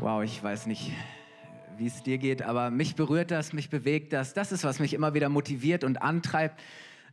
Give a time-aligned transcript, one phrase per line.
[0.00, 0.92] Wow, ich weiß nicht,
[1.76, 4.32] wie es dir geht, aber mich berührt das, mich bewegt das.
[4.32, 6.58] Das ist, was mich immer wieder motiviert und antreibt.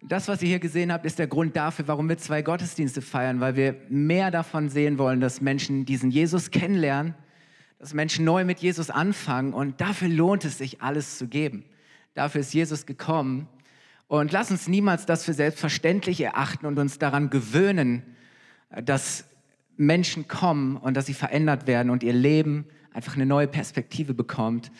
[0.02, 3.42] Das, was ihr hier gesehen habt, ist der Grund dafür, warum wir zwei Gottesdienste feiern,
[3.42, 7.14] weil wir mehr davon sehen wollen, dass Menschen diesen Jesus kennenlernen,
[7.78, 11.66] dass Menschen neu mit Jesus anfangen und dafür lohnt es sich, alles zu geben.
[12.14, 13.50] Dafür ist Jesus gekommen.
[14.08, 18.04] Und lass uns niemals das für selbstverständlich erachten und uns daran gewöhnen,
[18.82, 19.26] dass
[19.76, 22.66] Menschen kommen und dass sie verändert werden und ihr Leben
[22.98, 24.72] einfach eine neue Perspektive bekommt.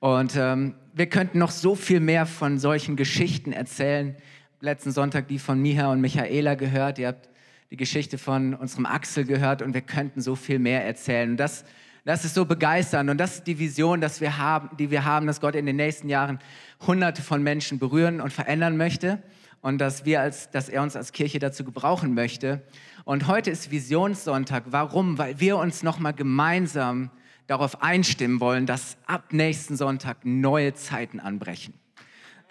[0.00, 4.16] Und ähm, wir könnten noch so viel mehr von solchen Geschichten erzählen.
[4.60, 6.98] Letzten Sonntag die von Miha und Michaela gehört.
[6.98, 7.28] Ihr habt
[7.70, 11.32] die Geschichte von unserem Axel gehört und wir könnten so viel mehr erzählen.
[11.32, 11.66] Und das,
[12.06, 15.26] das ist so begeisternd und das ist die Vision, dass wir haben, die wir haben,
[15.26, 16.38] dass Gott in den nächsten Jahren
[16.86, 19.22] Hunderte von Menschen berühren und verändern möchte
[19.60, 22.62] und dass wir als, dass er uns als Kirche dazu gebrauchen möchte.
[23.04, 24.64] Und heute ist Visionssonntag.
[24.70, 25.18] Warum?
[25.18, 27.10] Weil wir uns noch mal gemeinsam
[27.46, 31.74] darauf einstimmen wollen, dass ab nächsten Sonntag neue Zeiten anbrechen.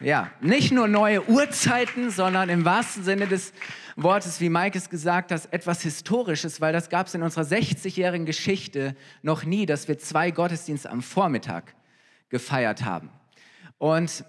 [0.01, 3.53] Ja, nicht nur neue Uhrzeiten, sondern im wahrsten Sinne des
[3.95, 8.25] Wortes, wie Mike es gesagt hat, etwas Historisches, weil das gab es in unserer 60-jährigen
[8.25, 11.75] Geschichte noch nie, dass wir zwei Gottesdienste am Vormittag
[12.27, 13.09] gefeiert haben.
[13.77, 14.25] Und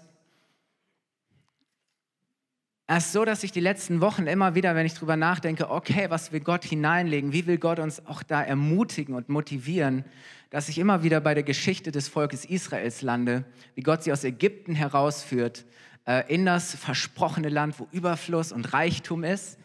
[2.89, 6.05] es ist so, dass ich die letzten Wochen immer wieder, wenn ich darüber nachdenke, okay,
[6.09, 10.05] was will Gott hineinlegen, wie will Gott uns auch da ermutigen und motivieren,
[10.51, 13.43] dass ich immer wieder bei der Geschichte des Volkes Israels lande,
[13.75, 15.65] wie Gott sie aus Ägypten herausführt
[16.05, 19.59] äh, in das versprochene Land, wo Überfluss und Reichtum ist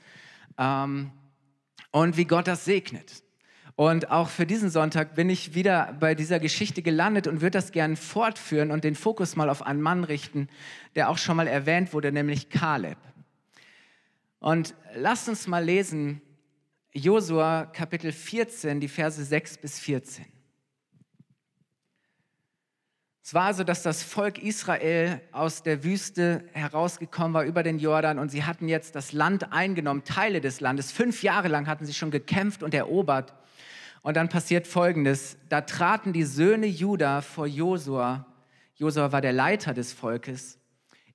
[0.59, 1.13] ähm,
[1.93, 3.23] und wie Gott das segnet.
[3.77, 7.73] Und auch für diesen Sonntag bin ich wieder bei dieser Geschichte gelandet und würde das
[7.73, 10.49] gerne fortführen und den Fokus mal auf einen Mann richten,
[10.95, 12.99] der auch schon mal erwähnt wurde, nämlich Kaleb.
[14.43, 16.21] Und lasst uns mal lesen,
[16.93, 20.27] Josua Kapitel 14, die Verse 6 bis 14.
[23.23, 28.19] Es war so, dass das Volk Israel aus der Wüste herausgekommen war über den Jordan
[28.19, 30.91] und sie hatten jetzt das Land eingenommen, Teile des Landes.
[30.91, 33.35] Fünf Jahre lang hatten sie schon gekämpft und erobert.
[34.03, 35.37] Und dann passiert Folgendes.
[35.51, 38.27] Da traten die Söhne Juda vor Josua.
[38.75, 40.59] Josua war der Leiter des Volkes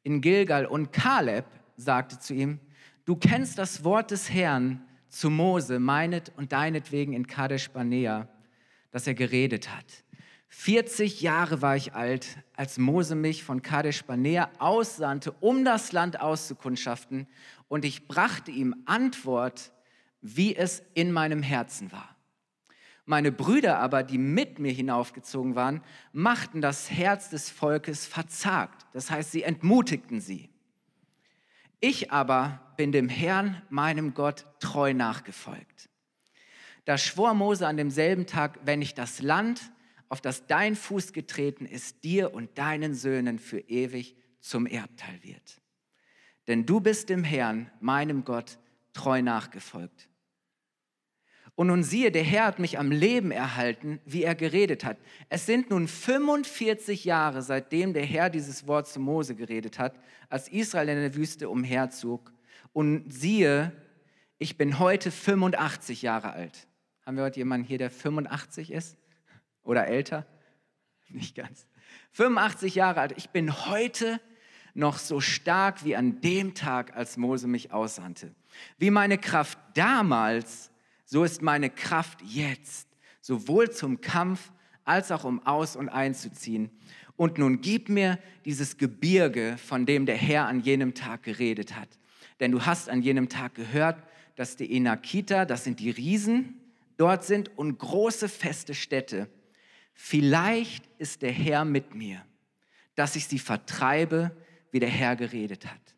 [0.03, 1.43] in Gilgal und Kaleb
[1.75, 2.61] sagte zu ihm,
[3.07, 8.27] du kennst das Wort des Herrn zu Mose, meinet und deinetwegen in Kadesh Barnea,
[8.91, 9.85] dass er geredet hat.
[10.49, 16.19] 40 Jahre war ich alt, als Mose mich von Kadesh Barnea aussandte, um das Land
[16.19, 17.27] auszukundschaften,
[17.69, 19.71] und ich brachte ihm Antwort,
[20.21, 22.15] wie es in meinem Herzen war.
[23.05, 25.81] Meine Brüder aber, die mit mir hinaufgezogen waren,
[26.11, 28.85] machten das Herz des Volkes verzagt.
[28.91, 30.49] Das heißt, sie entmutigten sie.
[31.79, 35.89] Ich aber bin dem Herrn, meinem Gott, treu nachgefolgt.
[36.85, 39.71] Da schwor Mose an demselben Tag, wenn ich das Land,
[40.09, 45.61] auf das dein Fuß getreten ist, dir und deinen Söhnen für ewig zum Erbteil wird.
[46.47, 48.57] Denn du bist dem Herrn, meinem Gott,
[48.93, 50.06] treu nachgefolgt.
[51.57, 54.97] Und nun siehe, der Herr hat mich am Leben erhalten, wie er geredet hat.
[55.27, 60.49] Es sind nun 45 Jahre, seitdem der Herr dieses Wort zu Mose geredet hat, als
[60.49, 62.31] Israel in der Wüste umherzog.
[62.73, 63.71] Und siehe,
[64.37, 66.67] ich bin heute 85 Jahre alt.
[67.03, 68.95] Haben wir heute jemanden hier, der 85 ist?
[69.63, 70.27] Oder älter?
[71.09, 71.65] Nicht ganz.
[72.11, 73.13] 85 Jahre alt.
[73.17, 74.21] Ich bin heute
[74.75, 78.35] noch so stark wie an dem Tag, als Mose mich aussandte.
[78.77, 80.69] Wie meine Kraft damals,
[81.07, 82.87] so ist meine Kraft jetzt,
[83.21, 84.51] sowohl zum Kampf
[84.83, 86.69] als auch um aus und einzuziehen.
[87.15, 91.89] Und nun gib mir dieses Gebirge, von dem der Herr an jenem Tag geredet hat.
[92.39, 94.03] Denn du hast an jenem Tag gehört,
[94.35, 96.59] dass die Enakita, das sind die Riesen,
[96.97, 99.27] dort sind und große feste Städte
[99.97, 102.23] vielleicht ist der Herr mit mir,
[102.95, 104.31] dass ich sie vertreibe,
[104.71, 105.95] wie der Herr geredet hat.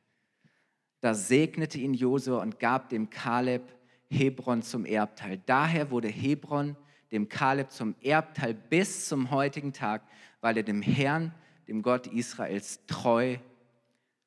[1.02, 3.62] Da segnete ihn Josua und gab dem Kaleb
[4.09, 5.41] Hebron zum Erbteil.
[5.46, 6.76] Daher wurde Hebron
[7.11, 10.03] dem Kaleb zum Erbteil bis zum heutigen Tag,
[10.41, 11.34] weil er dem Herrn,
[11.67, 13.38] dem Gott Israels, treu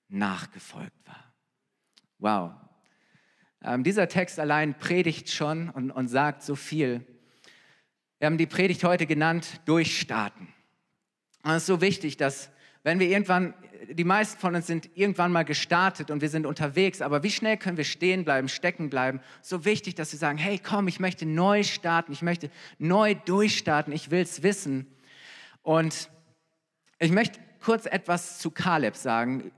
[0.08, 1.32] nachgefolgt war.
[2.18, 2.52] Wow.
[3.62, 7.06] Ähm, dieser Text allein predigt schon und, und sagt so viel.
[8.18, 10.48] Wir haben die Predigt heute genannt, durchstarten.
[11.42, 12.50] Und es ist so wichtig, dass
[12.84, 13.54] wenn wir irgendwann,
[13.90, 17.56] die meisten von uns sind irgendwann mal gestartet und wir sind unterwegs, aber wie schnell
[17.56, 19.20] können wir stehen bleiben, stecken bleiben?
[19.40, 23.92] So wichtig, dass wir sagen, hey, komm, ich möchte neu starten, ich möchte neu durchstarten,
[23.92, 24.86] ich will es wissen.
[25.62, 26.08] Und
[26.98, 29.50] ich möchte kurz etwas zu Kaleb sagen.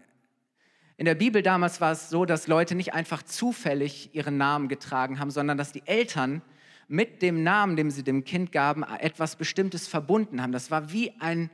[0.96, 5.18] In der Bibel damals war es so, dass Leute nicht einfach zufällig ihren Namen getragen
[5.18, 6.42] haben, sondern dass die Eltern
[6.86, 10.52] mit dem Namen, den sie dem Kind gaben, etwas Bestimmtes verbunden haben.
[10.52, 11.50] Das war wie ein,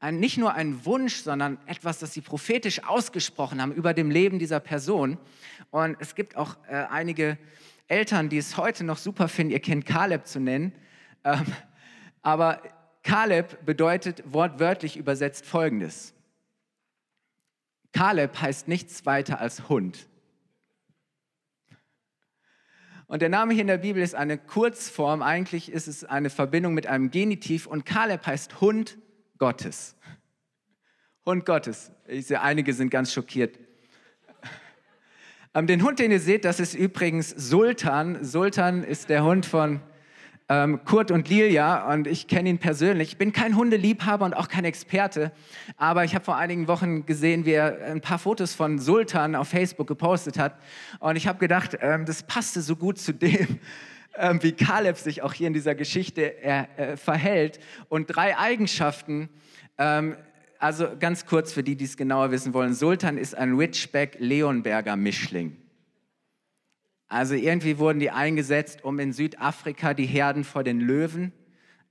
[0.00, 4.38] ein, nicht nur ein Wunsch, sondern etwas, das sie prophetisch ausgesprochen haben über dem Leben
[4.38, 5.18] dieser Person.
[5.70, 7.38] Und es gibt auch äh, einige
[7.86, 10.72] Eltern, die es heute noch super finden, ihr Kind Kaleb zu nennen.
[11.22, 11.44] Ähm,
[12.22, 12.62] aber
[13.02, 16.14] Kaleb bedeutet wortwörtlich übersetzt Folgendes.
[17.92, 20.06] Kaleb heißt nichts weiter als Hund.
[23.06, 26.74] Und der Name hier in der Bibel ist eine Kurzform, eigentlich ist es eine Verbindung
[26.74, 28.96] mit einem Genitiv und Kaleb heißt Hund
[29.40, 29.96] Gottes.
[31.24, 31.90] Hund Gottes.
[32.06, 33.58] Ich sehe, einige sind ganz schockiert.
[35.54, 38.22] Ähm, den Hund, den ihr seht, das ist übrigens Sultan.
[38.22, 39.80] Sultan ist der Hund von
[40.50, 43.12] ähm, Kurt und Lilia und ich kenne ihn persönlich.
[43.12, 45.32] Ich bin kein Hundeliebhaber und auch kein Experte,
[45.78, 49.48] aber ich habe vor einigen Wochen gesehen, wie er ein paar Fotos von Sultan auf
[49.48, 50.60] Facebook gepostet hat
[50.98, 53.58] und ich habe gedacht, ähm, das passte so gut zu dem,
[54.16, 59.28] ähm, wie Kaleb sich auch hier in dieser Geschichte äh, verhält und drei Eigenschaften.
[59.78, 60.16] Ähm,
[60.58, 62.74] also ganz kurz für die, die es genauer wissen wollen.
[62.74, 65.56] Sultan ist ein Ridgeback-Leonberger Mischling.
[67.08, 71.32] Also irgendwie wurden die eingesetzt, um in Südafrika die Herden vor den Löwen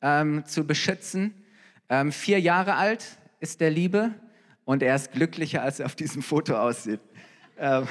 [0.01, 1.33] ähm, zu beschützen.
[1.89, 4.13] Ähm, vier Jahre alt ist der Liebe
[4.65, 7.01] und er ist glücklicher, als er auf diesem Foto aussieht.
[7.57, 7.88] Ähm,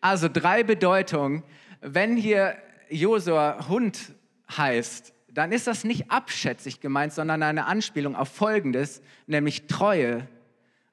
[0.00, 1.42] also drei Bedeutungen.
[1.80, 2.56] Wenn hier
[2.88, 4.14] Josua Hund
[4.50, 10.26] heißt, dann ist das nicht abschätzig gemeint, sondern eine Anspielung auf Folgendes, nämlich Treue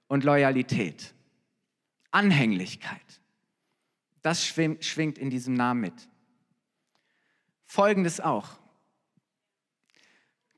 [0.07, 1.13] und Loyalität,
[2.11, 3.21] Anhänglichkeit.
[4.21, 6.09] Das schwingt in diesem Namen mit.
[7.65, 8.49] Folgendes auch.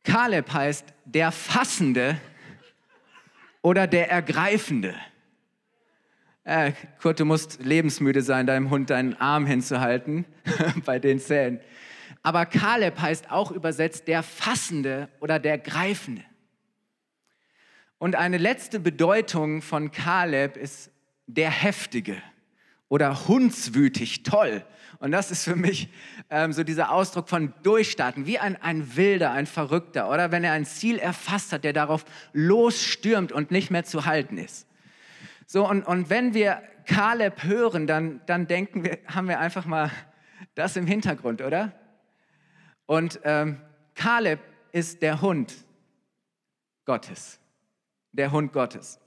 [0.03, 2.19] Kaleb heißt der Fassende
[3.61, 4.95] oder der Ergreifende.
[6.45, 10.25] Äh, Kurt, du musst lebensmüde sein, deinem Hund deinen Arm hinzuhalten
[10.85, 11.59] bei den Zähnen.
[12.21, 16.23] Aber Kaleb heißt auch übersetzt der Fassende oder der Greifende.
[17.97, 20.91] Und eine letzte Bedeutung von Kaleb ist
[21.25, 22.15] der Heftige
[22.89, 24.63] oder hundswütig, toll.
[24.99, 25.89] Und das ist für mich
[26.29, 30.11] ähm, so dieser Ausdruck von Durchstarten, wie ein, ein Wilder, ein Verrückter.
[30.11, 34.37] Oder wenn er ein Ziel erfasst hat, der darauf losstürmt und nicht mehr zu halten
[34.37, 34.67] ist.
[35.45, 39.91] So, und, und wenn wir Kaleb hören, dann, dann denken wir, haben wir einfach mal
[40.55, 41.73] das im Hintergrund, oder?
[42.85, 43.61] Und ähm,
[43.95, 44.39] Kaleb
[44.71, 45.53] ist der Hund
[46.85, 47.39] Gottes.
[48.11, 48.99] Der Hund Gottes.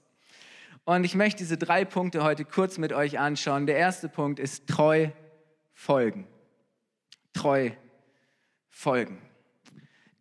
[0.84, 3.66] Und ich möchte diese drei Punkte heute kurz mit euch anschauen.
[3.66, 5.10] Der erste Punkt ist treu
[5.74, 6.26] folgen.
[7.32, 7.70] Treu
[8.70, 9.20] folgen.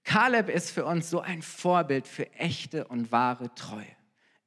[0.03, 3.87] Kaleb ist für uns so ein Vorbild für echte und wahre Treue.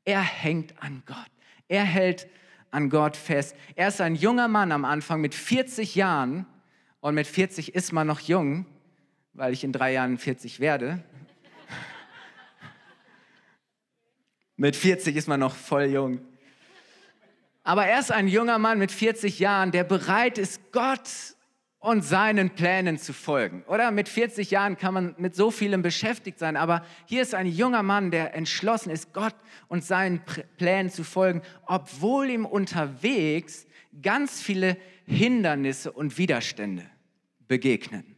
[0.04, 1.30] Er hängt an Gott.
[1.70, 2.26] Er hält
[2.72, 3.54] an Gott fest.
[3.76, 6.44] Er ist ein junger Mann am Anfang mit 40 Jahren
[6.98, 8.66] und mit 40 ist man noch jung,
[9.34, 11.04] weil ich in drei Jahren 40 werde.
[14.56, 16.20] Mit 40 ist man noch voll jung.
[17.62, 21.08] Aber er ist ein junger Mann mit 40 Jahren, der bereit ist, Gott
[21.80, 23.64] und seinen Plänen zu folgen.
[23.66, 27.46] Oder mit 40 Jahren kann man mit so vielem beschäftigt sein, aber hier ist ein
[27.46, 29.34] junger Mann, der entschlossen ist, Gott
[29.68, 30.20] und seinen
[30.58, 33.66] Plänen zu folgen, obwohl ihm unterwegs
[34.02, 36.84] ganz viele Hindernisse und Widerstände
[37.48, 38.16] begegnen.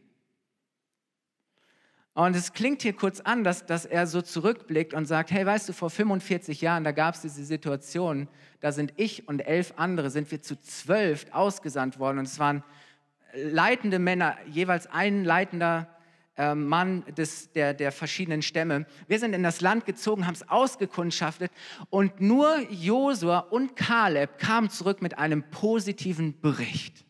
[2.15, 5.69] Und es klingt hier kurz an, dass, dass er so zurückblickt und sagt, hey, weißt
[5.69, 8.27] du, vor 45 Jahren, da gab es diese Situation,
[8.59, 12.63] da sind ich und elf andere, sind wir zu zwölf ausgesandt worden und es waren
[13.33, 15.87] leitende Männer, jeweils ein leitender
[16.35, 18.85] äh, Mann des, der, der verschiedenen Stämme.
[19.07, 21.51] Wir sind in das Land gezogen, haben es ausgekundschaftet
[21.89, 27.05] und nur Josua und Kaleb kamen zurück mit einem positiven Bericht.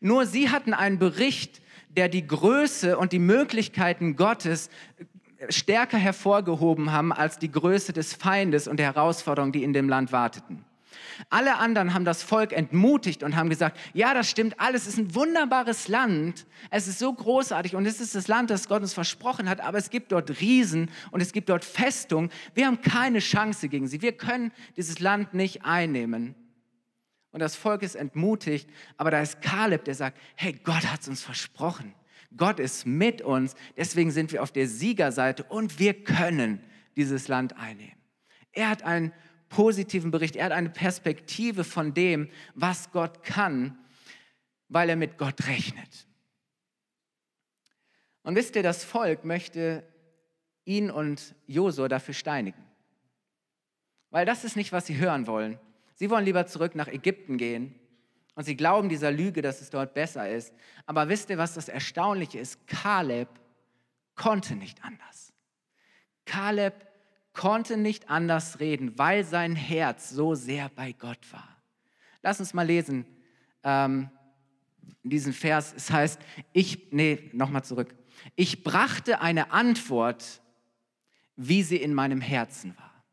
[0.00, 4.70] Nur sie hatten einen Bericht, der die Größe und die Möglichkeiten Gottes
[5.48, 10.12] stärker hervorgehoben haben als die Größe des Feindes und der Herausforderungen, die in dem Land
[10.12, 10.64] warteten.
[11.30, 14.98] Alle anderen haben das Volk entmutigt und haben gesagt, ja, das stimmt alles, es ist
[14.98, 18.94] ein wunderbares Land, es ist so großartig und es ist das Land, das Gott uns
[18.94, 22.30] versprochen hat, aber es gibt dort Riesen und es gibt dort Festungen.
[22.54, 26.34] Wir haben keine Chance gegen sie, wir können dieses Land nicht einnehmen.
[27.30, 31.08] Und das Volk ist entmutigt, aber da ist Kaleb, der sagt, hey, Gott hat es
[31.08, 31.94] uns versprochen.
[32.36, 36.60] Gott ist mit uns, deswegen sind wir auf der Siegerseite und wir können
[36.96, 37.96] dieses Land einnehmen.
[38.52, 39.12] Er hat einen
[39.48, 43.78] positiven Bericht, er hat eine Perspektive von dem, was Gott kann,
[44.68, 46.06] weil er mit Gott rechnet.
[48.22, 49.82] Und wisst ihr, das Volk möchte
[50.64, 52.62] ihn und Josua dafür steinigen.
[54.10, 55.58] Weil das ist nicht, was sie hören wollen.
[55.94, 57.74] Sie wollen lieber zurück nach Ägypten gehen
[58.34, 60.54] Und sie glauben dieser Lüge, dass es dort besser ist.
[60.86, 62.66] Aber wisst ihr, was das Erstaunliche ist?
[62.66, 63.28] Kaleb
[64.14, 65.32] konnte nicht anders.
[66.24, 66.86] Kaleb
[67.38, 71.48] konnte nicht anders reden, weil sein Herz so sehr bei Gott war.
[72.20, 73.06] Lass uns mal lesen,
[73.62, 74.10] ähm,
[75.04, 75.72] diesen Vers.
[75.76, 76.20] Es heißt,
[76.52, 77.94] ich, nee, nochmal zurück.
[78.34, 80.42] Ich brachte eine Antwort,
[81.36, 83.04] wie sie in meinem Herzen war.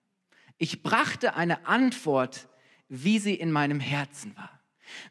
[0.57, 2.47] Ich brachte eine Antwort,
[2.89, 4.59] wie sie in meinem Herzen war.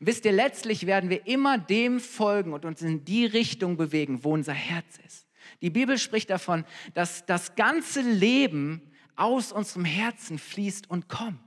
[0.00, 4.34] Wisst ihr, letztlich werden wir immer dem folgen und uns in die Richtung bewegen, wo
[4.34, 5.28] unser Herz ist.
[5.62, 11.40] Die Bibel spricht davon, dass das ganze Leben aus unserem Herzen fließt und kommt.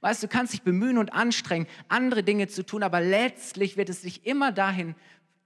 [0.00, 3.88] Weißt du, du kannst dich bemühen und anstrengen, andere Dinge zu tun, aber letztlich wird
[3.88, 4.94] es sich immer dahin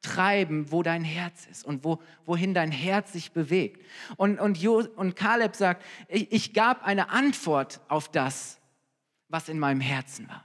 [0.02, 3.84] treiben, wo dein Herz ist und wo, wohin dein Herz sich bewegt.
[4.16, 8.60] Und, und, jo, und Kaleb sagt, ich, ich gab eine Antwort auf das,
[9.28, 10.44] was in meinem Herzen war.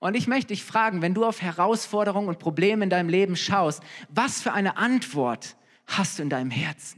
[0.00, 3.82] Und ich möchte dich fragen, wenn du auf Herausforderungen und Probleme in deinem Leben schaust,
[4.08, 6.97] was für eine Antwort hast du in deinem Herzen?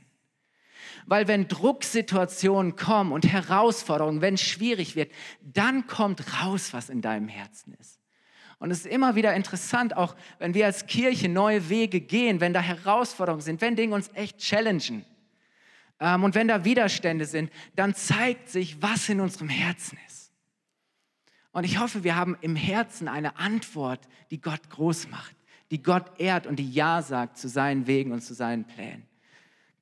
[1.06, 7.02] Weil wenn Drucksituationen kommen und Herausforderungen, wenn es schwierig wird, dann kommt raus, was in
[7.02, 8.00] deinem Herzen ist.
[8.58, 12.52] Und es ist immer wieder interessant, auch wenn wir als Kirche neue Wege gehen, wenn
[12.52, 15.04] da Herausforderungen sind, wenn Dinge uns echt challengen
[15.98, 20.32] ähm, und wenn da Widerstände sind, dann zeigt sich, was in unserem Herzen ist.
[21.52, 25.36] Und ich hoffe, wir haben im Herzen eine Antwort, die Gott groß macht,
[25.70, 29.06] die Gott ehrt und die Ja sagt zu seinen Wegen und zu seinen Plänen.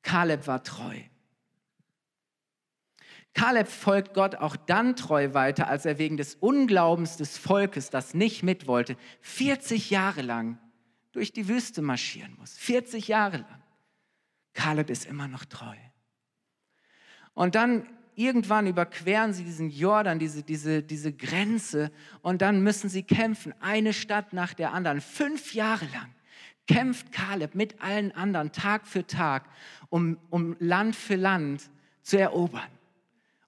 [0.03, 0.97] Kaleb war treu.
[3.35, 8.15] Kaleb folgt Gott auch dann treu weiter, als er wegen des Unglaubens des Volkes, das
[8.15, 10.59] nicht mit wollte, 40 Jahre lang
[11.13, 12.57] durch die Wüste marschieren muss.
[12.59, 13.63] 40 Jahre lang.
[14.55, 15.77] Kaleb ist immer noch treu.
[17.35, 23.05] Und dann irgendwann überqueren sie diesen Jordan, diese, diese, diese Grenze, und dann müssen sie
[23.05, 25.01] kämpfen, eine Stadt nach der anderen.
[25.01, 26.13] Fünf Jahre lang
[26.69, 29.49] kämpft Kaleb mit allen anderen Tag für Tag,
[29.89, 31.69] um, um Land für Land
[32.03, 32.71] zu erobern.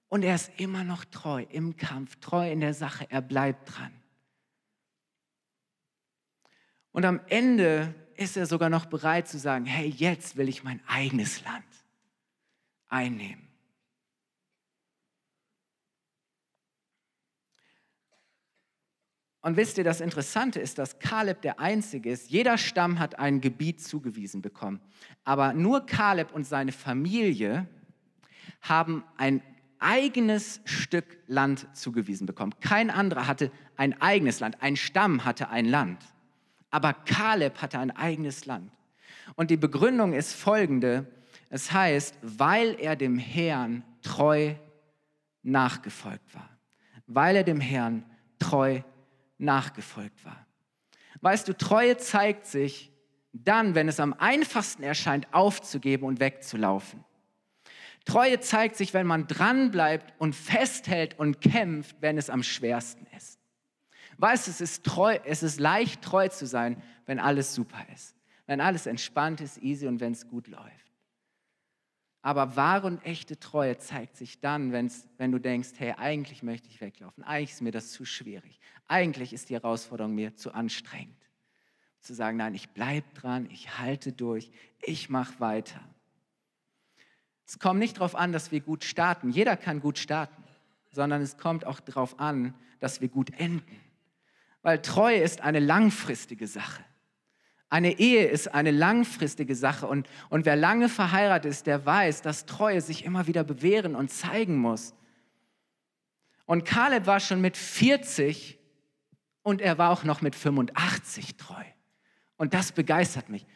[0.09, 3.07] Und er ist immer noch treu im Kampf, treu in der Sache.
[3.09, 3.93] Er bleibt dran.
[6.91, 10.81] Und am Ende ist er sogar noch bereit zu sagen, hey, jetzt will ich mein
[10.87, 11.63] eigenes Land
[12.89, 13.50] einnehmen.
[19.41, 22.29] Und wisst ihr, das Interessante ist, dass Kaleb der Einzige ist.
[22.29, 24.79] Jeder Stamm hat ein Gebiet zugewiesen bekommen.
[25.23, 27.67] Aber nur Kaleb und seine Familie
[28.61, 29.41] haben ein
[29.79, 32.53] eigenes Stück Land zugewiesen bekommen.
[32.61, 34.61] Kein anderer hatte ein eigenes Land.
[34.61, 36.05] Ein Stamm hatte ein Land.
[36.69, 38.71] Aber Kaleb hatte ein eigenes Land.
[39.35, 41.07] Und die Begründung ist folgende.
[41.49, 44.53] Es heißt, weil er dem Herrn treu
[45.41, 46.49] nachgefolgt war.
[47.07, 48.05] Weil er dem Herrn
[48.37, 48.81] treu
[49.41, 50.45] nachgefolgt war.
[51.21, 52.91] Weißt du, Treue zeigt sich
[53.33, 57.03] dann, wenn es am einfachsten erscheint, aufzugeben und wegzulaufen.
[58.05, 63.39] Treue zeigt sich, wenn man dranbleibt und festhält und kämpft, wenn es am schwersten ist.
[64.17, 68.15] Weißt du, es ist, treu, es ist leicht treu zu sein, wenn alles super ist,
[68.47, 70.90] wenn alles entspannt ist, easy und wenn es gut läuft.
[72.21, 76.67] Aber wahre und echte Treue zeigt sich dann, wenn's, wenn du denkst, hey, eigentlich möchte
[76.69, 81.17] ich weglaufen, eigentlich ist mir das zu schwierig, eigentlich ist die Herausforderung mir zu anstrengend.
[82.01, 84.51] Zu sagen, nein, ich bleibe dran, ich halte durch,
[84.81, 85.79] ich mache weiter.
[87.45, 89.29] Es kommt nicht darauf an, dass wir gut starten.
[89.29, 90.43] Jeder kann gut starten,
[90.91, 93.79] sondern es kommt auch darauf an, dass wir gut enden.
[94.61, 96.83] Weil Treue ist eine langfristige Sache.
[97.71, 102.45] Eine Ehe ist eine langfristige Sache und, und wer lange verheiratet ist, der weiß, dass
[102.45, 104.93] Treue sich immer wieder bewähren und zeigen muss.
[106.45, 108.59] Und Kaleb war schon mit 40
[109.41, 111.63] und er war auch noch mit 85 treu.
[112.37, 113.47] Und das begeistert mich.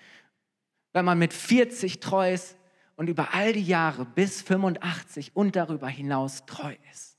[0.93, 2.57] Wenn man mit 40 treu ist,
[2.95, 7.14] und über all die Jahre bis 85 und darüber hinaus treu ist.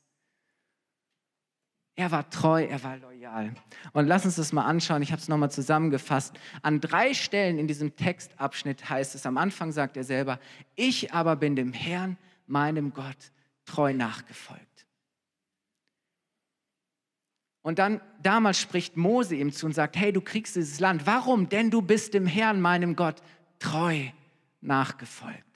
[1.99, 3.55] Er war treu, er war loyal.
[3.93, 5.01] Und lass uns das mal anschauen.
[5.01, 6.39] Ich habe es nochmal zusammengefasst.
[6.61, 10.39] An drei Stellen in diesem Textabschnitt heißt es, am Anfang sagt er selber,
[10.75, 13.33] ich aber bin dem Herrn, meinem Gott,
[13.65, 14.87] treu nachgefolgt.
[17.63, 21.07] Und dann damals spricht Mose ihm zu und sagt, hey, du kriegst dieses Land.
[21.07, 21.49] Warum?
[21.49, 23.23] Denn du bist dem Herrn, meinem Gott,
[23.59, 24.11] treu
[24.61, 25.56] nachgefolgt.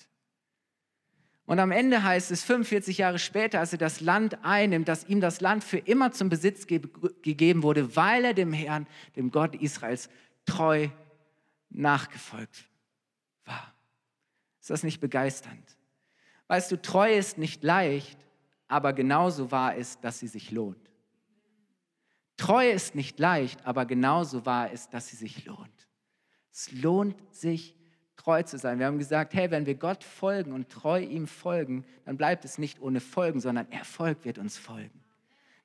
[1.51, 5.21] Und am Ende heißt es, 45 Jahre später, als er das Land einnimmt, dass ihm
[5.21, 6.81] das Land für immer zum Besitz ge
[7.23, 10.09] gegeben wurde, weil er dem Herrn, dem Gott Israels,
[10.47, 10.91] treu
[11.69, 12.69] nachgefolgt
[13.47, 13.75] war.
[14.61, 15.77] Ist das nicht begeisternd?
[16.47, 18.25] Weißt du, treu ist nicht leicht,
[18.69, 20.89] aber genauso wahr ist, dass sie sich lohnt.
[22.37, 25.89] Treue ist nicht leicht, aber genauso wahr ist, dass sie sich lohnt.
[26.53, 27.75] Es lohnt sich,
[28.21, 28.79] treu zu sein.
[28.79, 32.59] Wir haben gesagt, hey, wenn wir Gott folgen und treu ihm folgen, dann bleibt es
[32.59, 35.01] nicht ohne Folgen, sondern Erfolg wird uns folgen.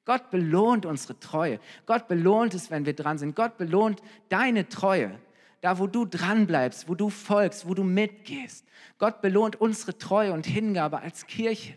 [0.05, 1.59] Gott belohnt unsere Treue.
[1.85, 3.35] Gott belohnt es, wenn wir dran sind.
[3.35, 5.19] Gott belohnt deine Treue.
[5.61, 8.65] Da, wo du dran bleibst, wo du folgst, wo du mitgehst.
[8.99, 11.73] Gott belohnt unsere Treue und Hingabe als Kirche,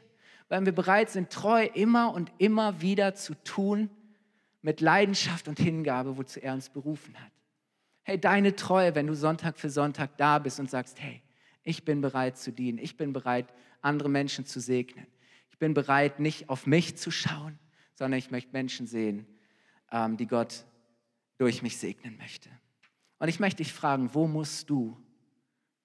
[0.48, 3.90] weil wir bereit sind, treu immer und immer wieder zu tun,
[4.60, 7.37] mit Leidenschaft und Hingabe, wozu er uns berufen hat.
[8.08, 11.20] Hey, deine Treue, wenn du Sonntag für Sonntag da bist und sagst, hey,
[11.62, 15.06] ich bin bereit zu dienen, ich bin bereit, andere Menschen zu segnen.
[15.50, 17.58] Ich bin bereit, nicht auf mich zu schauen,
[17.92, 19.26] sondern ich möchte Menschen sehen,
[19.92, 20.64] ähm, die Gott
[21.36, 22.48] durch mich segnen möchte.
[23.18, 24.96] Und ich möchte dich fragen, wo musst du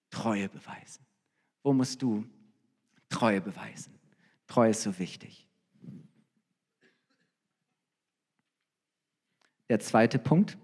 [0.10, 1.06] Treue beweisen?
[1.62, 2.24] Wo musst du
[3.10, 4.00] Treue beweisen?
[4.48, 5.46] Treue ist so wichtig.
[9.68, 10.58] Der zweite Punkt.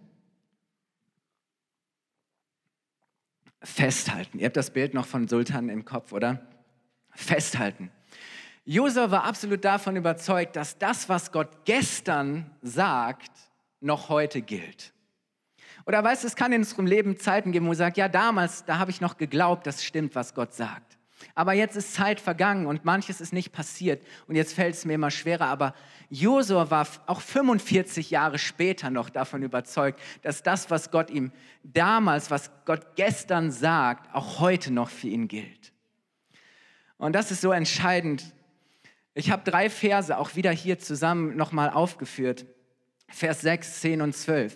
[3.61, 4.39] Festhalten.
[4.39, 6.41] Ihr habt das Bild noch von Sultan im Kopf, oder?
[7.11, 7.91] Festhalten.
[8.65, 13.31] Josua war absolut davon überzeugt, dass das, was Gott gestern sagt,
[13.81, 14.93] noch heute gilt.
[15.85, 18.63] Oder weißt du, es kann in unserem Leben Zeiten geben, wo man sagt, ja, damals,
[18.65, 20.88] da habe ich noch geglaubt, das stimmt, was Gott sagt.
[21.35, 24.93] Aber jetzt ist Zeit vergangen und manches ist nicht passiert und jetzt fällt es mir
[24.93, 25.45] immer schwerer.
[25.45, 25.73] Aber
[26.09, 31.31] Josua war auch 45 Jahre später noch davon überzeugt, dass das, was Gott ihm
[31.63, 35.73] damals, was Gott gestern sagt, auch heute noch für ihn gilt.
[36.97, 38.33] Und das ist so entscheidend.
[39.13, 42.45] Ich habe drei Verse auch wieder hier zusammen nochmal aufgeführt.
[43.07, 44.55] Vers 6, 10 und 12.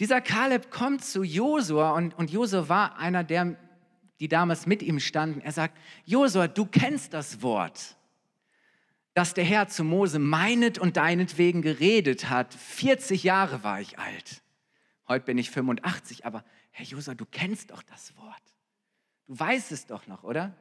[0.00, 3.56] Dieser Kaleb kommt zu Josua und, und Josua war einer der
[4.24, 5.42] die damals mit ihm standen.
[5.42, 5.76] Er sagt,
[6.06, 7.94] Josua, du kennst das Wort,
[9.12, 12.54] das der Herr zu Mose meinet und deinetwegen geredet hat.
[12.54, 14.42] 40 Jahre war ich alt.
[15.06, 18.42] Heute bin ich 85, aber Herr Josua, du kennst doch das Wort.
[19.26, 20.56] Du weißt es doch noch, oder?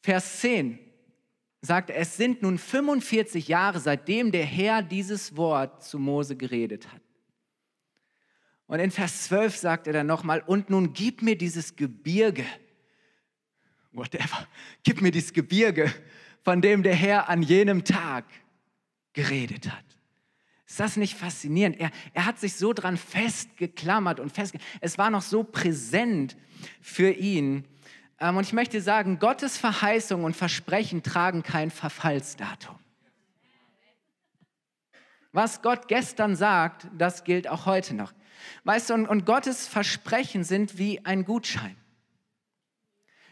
[0.00, 0.78] Vers 10
[1.62, 7.02] sagt, es sind nun 45 Jahre, seitdem der Herr dieses Wort zu Mose geredet hat.
[8.68, 12.44] Und in Vers 12 sagt er dann nochmal, und nun gib mir dieses Gebirge,
[13.92, 14.46] whatever,
[14.84, 15.92] gib mir dieses Gebirge,
[16.44, 18.26] von dem der Herr an jenem Tag
[19.14, 19.84] geredet hat.
[20.66, 21.80] Ist das nicht faszinierend?
[21.80, 26.36] Er, er hat sich so dran festgeklammert und festge es war noch so präsent
[26.82, 27.64] für ihn.
[28.20, 32.78] Ähm, und ich möchte sagen, Gottes Verheißung und Versprechen tragen kein Verfallsdatum.
[35.32, 38.12] Was Gott gestern sagt, das gilt auch heute noch.
[38.64, 41.76] Weißt du, und, und Gottes Versprechen sind wie ein Gutschein,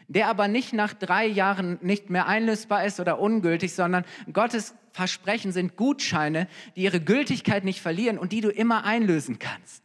[0.07, 5.51] der aber nicht nach drei Jahren nicht mehr einlösbar ist oder ungültig, sondern Gottes Versprechen
[5.51, 9.83] sind Gutscheine, die ihre Gültigkeit nicht verlieren und die du immer einlösen kannst.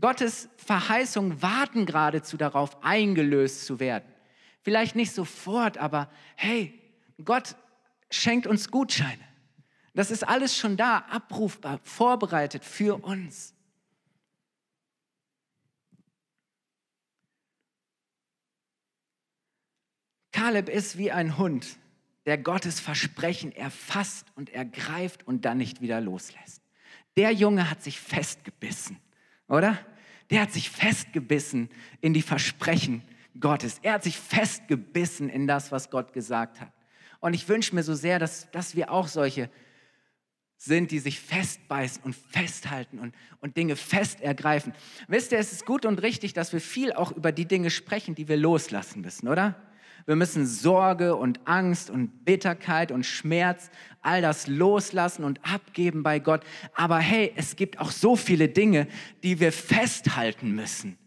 [0.00, 4.08] Gottes Verheißungen warten geradezu darauf, eingelöst zu werden.
[4.62, 6.78] Vielleicht nicht sofort, aber hey,
[7.24, 7.56] Gott
[8.10, 9.24] schenkt uns Gutscheine.
[9.94, 13.54] Das ist alles schon da, abrufbar, vorbereitet für uns.
[20.32, 21.78] Kaleb ist wie ein Hund,
[22.26, 26.62] der Gottes Versprechen erfasst und ergreift und dann nicht wieder loslässt.
[27.16, 28.98] Der Junge hat sich festgebissen,
[29.48, 29.78] oder?
[30.30, 31.68] Der hat sich festgebissen
[32.00, 33.02] in die Versprechen
[33.38, 33.78] Gottes.
[33.82, 36.72] Er hat sich festgebissen in das, was Gott gesagt hat.
[37.18, 39.50] Und ich wünsche mir so sehr, dass, dass wir auch solche
[40.56, 44.74] sind, die sich festbeißen und festhalten und, und Dinge fest ergreifen.
[45.08, 48.14] Wisst ihr, es ist gut und richtig, dass wir viel auch über die Dinge sprechen,
[48.14, 49.69] die wir loslassen müssen, oder?
[50.06, 56.18] Wir müssen Sorge und Angst und Bitterkeit und Schmerz, all das loslassen und abgeben bei
[56.18, 56.42] Gott.
[56.74, 58.88] Aber hey, es gibt auch so viele Dinge,
[59.22, 60.98] die wir festhalten müssen,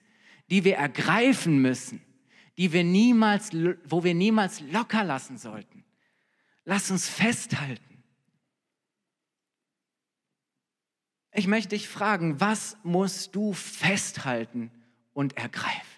[0.49, 2.01] die wir ergreifen müssen,
[2.57, 3.51] die wir niemals,
[3.85, 5.83] wo wir niemals locker lassen sollten.
[6.65, 8.03] Lass uns festhalten.
[11.33, 14.71] Ich möchte dich fragen, was musst du festhalten
[15.13, 15.92] und ergreifen?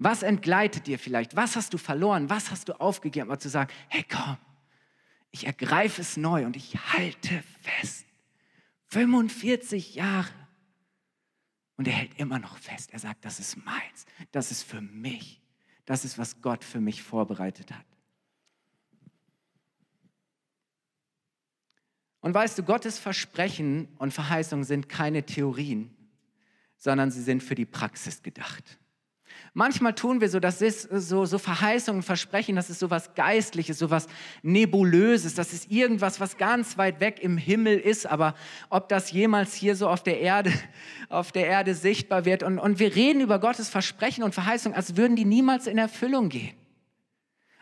[0.00, 1.36] Was entgleitet dir vielleicht?
[1.36, 2.30] Was hast du verloren?
[2.30, 3.28] Was hast du aufgegeben?
[3.28, 4.38] Aber zu sagen, hey komm,
[5.30, 8.06] ich ergreife es neu und ich halte fest.
[8.86, 10.30] 45 Jahre.
[11.76, 12.94] Und er hält immer noch fest.
[12.94, 14.06] Er sagt, das ist meins.
[14.32, 15.42] Das ist für mich.
[15.84, 17.84] Das ist, was Gott für mich vorbereitet hat.
[22.20, 25.94] Und weißt du, Gottes Versprechen und Verheißungen sind keine Theorien,
[26.78, 28.79] sondern sie sind für die Praxis gedacht.
[29.52, 33.78] Manchmal tun wir so, das ist so, so Verheißungen, Versprechen, das ist so was Geistliches,
[33.78, 34.06] so was
[34.42, 38.34] Nebulöses, das ist irgendwas, was ganz weit weg im Himmel ist, aber
[38.68, 40.52] ob das jemals hier so auf der Erde,
[41.08, 42.44] auf der Erde sichtbar wird.
[42.44, 46.28] Und, und wir reden über Gottes Versprechen und Verheißungen, als würden die niemals in Erfüllung
[46.28, 46.54] gehen.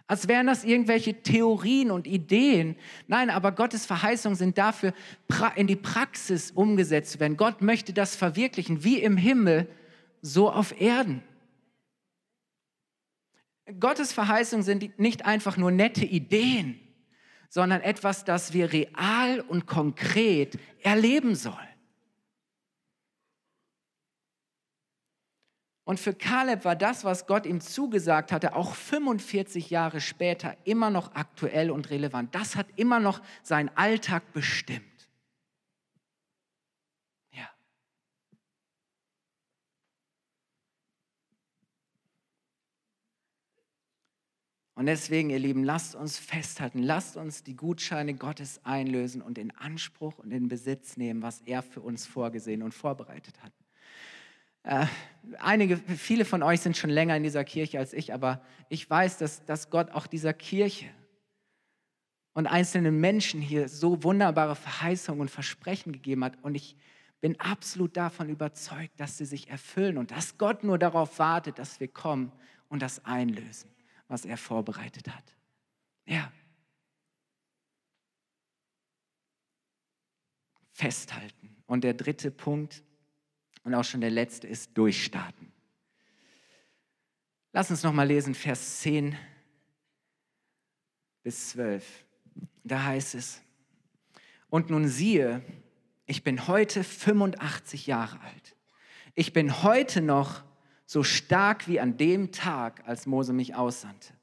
[0.06, 2.76] Als wären das irgendwelche Theorien und Ideen.
[3.08, 4.94] Nein, aber Gottes Verheißungen sind dafür,
[5.54, 7.36] in die Praxis umgesetzt zu werden.
[7.36, 9.68] Gott möchte das verwirklichen, wie im Himmel,
[10.22, 11.22] so auf Erden.
[13.80, 16.80] Gottes Verheißungen sind nicht einfach nur nette Ideen,
[17.48, 21.56] sondern etwas, das wir real und konkret erleben sollen.
[25.84, 30.90] Und für Kaleb war das, was Gott ihm zugesagt hatte, auch 45 Jahre später immer
[30.90, 32.34] noch aktuell und relevant.
[32.34, 34.84] Das hat immer noch seinen Alltag bestimmt.
[44.78, 49.50] Und deswegen, ihr Lieben, lasst uns festhalten, lasst uns die Gutscheine Gottes einlösen und in
[49.56, 53.52] Anspruch und in Besitz nehmen, was er für uns vorgesehen und vorbereitet hat.
[54.62, 54.86] Äh,
[55.40, 59.18] einige, viele von euch sind schon länger in dieser Kirche als ich, aber ich weiß,
[59.18, 60.86] dass, dass Gott auch dieser Kirche
[62.34, 66.34] und einzelnen Menschen hier so wunderbare Verheißungen und Versprechen gegeben hat.
[66.42, 66.76] Und ich
[67.20, 71.80] bin absolut davon überzeugt, dass sie sich erfüllen und dass Gott nur darauf wartet, dass
[71.80, 72.30] wir kommen
[72.68, 73.68] und das einlösen
[74.08, 75.36] was er vorbereitet hat.
[76.06, 76.32] Ja.
[80.72, 81.56] Festhalten.
[81.66, 82.82] Und der dritte Punkt
[83.64, 85.52] und auch schon der letzte ist durchstarten.
[87.52, 89.16] Lass uns noch mal lesen Vers 10
[91.22, 92.04] bis 12.
[92.64, 93.42] Da heißt es:
[94.48, 95.42] Und nun siehe,
[96.06, 98.56] ich bin heute 85 Jahre alt.
[99.14, 100.44] Ich bin heute noch
[100.88, 104.14] so stark wie an dem Tag, als Mose mich aussandte.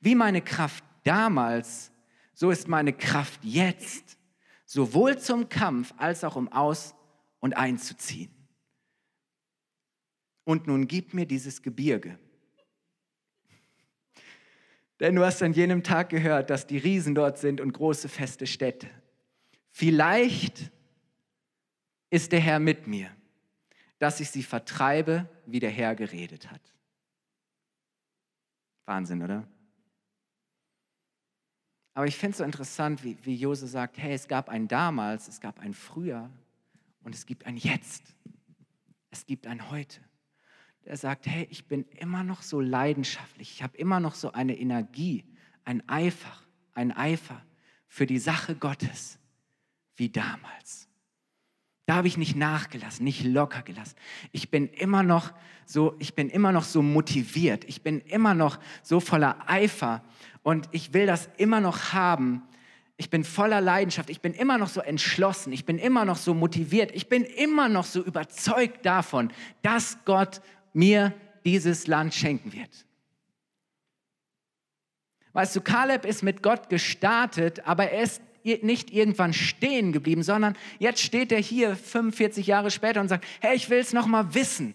[0.00, 1.92] Wie meine Kraft damals,
[2.32, 4.16] so ist meine Kraft jetzt,
[4.64, 6.94] sowohl zum Kampf als auch um aus
[7.40, 8.30] und einzuziehen.
[10.44, 12.18] Und nun gib mir dieses Gebirge.
[15.00, 18.46] Denn du hast an jenem Tag gehört, dass die Riesen dort sind und große feste
[18.46, 18.88] Städte.
[19.72, 20.70] Vielleicht
[22.08, 23.10] ist der Herr mit mir
[23.98, 26.74] dass ich sie vertreibe, wie der Herr geredet hat.
[28.86, 29.46] Wahnsinn, oder?
[31.94, 35.28] Aber ich finde es so interessant, wie, wie Jose sagt, hey, es gab ein damals,
[35.28, 36.28] es gab ein früher
[37.02, 38.02] und es gibt ein jetzt.
[39.10, 40.00] Es gibt ein heute.
[40.84, 44.58] Der sagt, hey, ich bin immer noch so leidenschaftlich, ich habe immer noch so eine
[44.58, 45.24] Energie,
[45.64, 46.36] ein Eifer,
[46.74, 47.40] ein Eifer
[47.86, 49.18] für die Sache Gottes
[49.96, 50.88] wie damals.
[51.86, 53.96] Da habe ich nicht nachgelassen, nicht locker gelassen.
[54.32, 55.32] Ich bin immer noch
[55.66, 57.64] so, ich bin immer noch so motiviert.
[57.64, 60.02] Ich bin immer noch so voller Eifer
[60.42, 62.42] und ich will das immer noch haben.
[62.96, 64.08] Ich bin voller Leidenschaft.
[64.08, 65.52] Ich bin immer noch so entschlossen.
[65.52, 66.90] Ich bin immer noch so motiviert.
[66.94, 70.40] Ich bin immer noch so überzeugt davon, dass Gott
[70.72, 71.12] mir
[71.44, 72.86] dieses Land schenken wird.
[75.34, 80.56] Weißt du, Kaleb ist mit Gott gestartet, aber er ist nicht irgendwann stehen geblieben, sondern
[80.78, 84.34] jetzt steht er hier 45 Jahre später und sagt, hey, ich will es noch mal
[84.34, 84.74] wissen.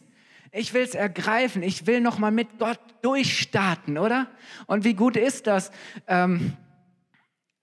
[0.51, 1.61] Ich will es ergreifen.
[1.61, 4.27] Ich will noch mal mit Gott durchstarten, oder?
[4.65, 5.71] Und wie gut ist das?
[6.07, 6.53] Ähm,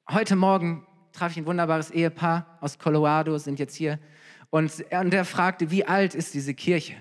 [0.08, 3.98] heute Morgen traf ich ein wunderbares Ehepaar aus Colorado, sind jetzt hier.
[4.50, 6.94] Und, und er fragte, wie alt ist diese Kirche?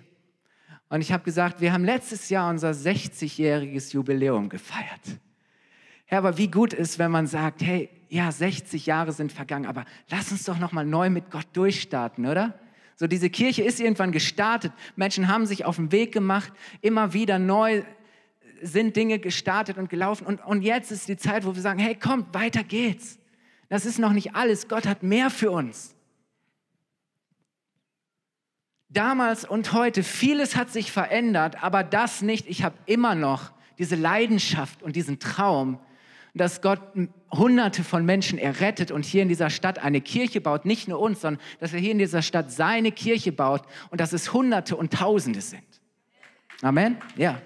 [0.90, 5.02] Und ich habe gesagt, wir haben letztes Jahr unser 60-jähriges Jubiläum gefeiert.
[6.06, 9.86] Herr, aber wie gut ist, wenn man sagt, hey, ja, 60 Jahre sind vergangen, aber
[10.10, 12.60] lass uns doch noch mal neu mit Gott durchstarten, oder?
[12.96, 14.72] So diese Kirche ist irgendwann gestartet.
[14.96, 17.84] Menschen haben sich auf den Weg gemacht, immer wieder neu
[18.62, 21.96] sind Dinge gestartet und gelaufen und, und jetzt ist die Zeit, wo wir sagen, hey,
[21.96, 23.20] kommt, weiter geht's.
[23.68, 24.68] Das ist noch nicht alles.
[24.68, 25.96] Gott hat mehr für uns.
[28.90, 32.48] Damals und heute, vieles hat sich verändert, aber das nicht.
[32.48, 35.80] Ich habe immer noch diese Leidenschaft und diesen Traum,
[36.36, 36.82] dass Gott
[37.32, 41.22] Hunderte von Menschen errettet und hier in dieser Stadt eine Kirche baut, nicht nur uns,
[41.22, 44.94] sondern dass er hier in dieser Stadt seine Kirche baut und dass es Hunderte und
[44.94, 45.64] Tausende sind.
[46.62, 46.98] Amen?
[47.16, 47.42] Ja.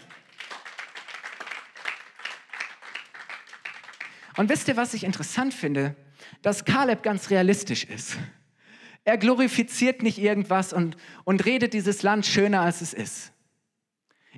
[4.38, 5.96] Und wisst ihr, was ich interessant finde?
[6.42, 8.18] Dass Kaleb ganz realistisch ist.
[9.04, 13.34] Er glorifiziert nicht irgendwas und, und redet dieses Land schöner, als es ist.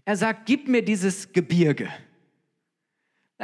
[0.04, 1.90] Er sagt, gib mir dieses Gebirge.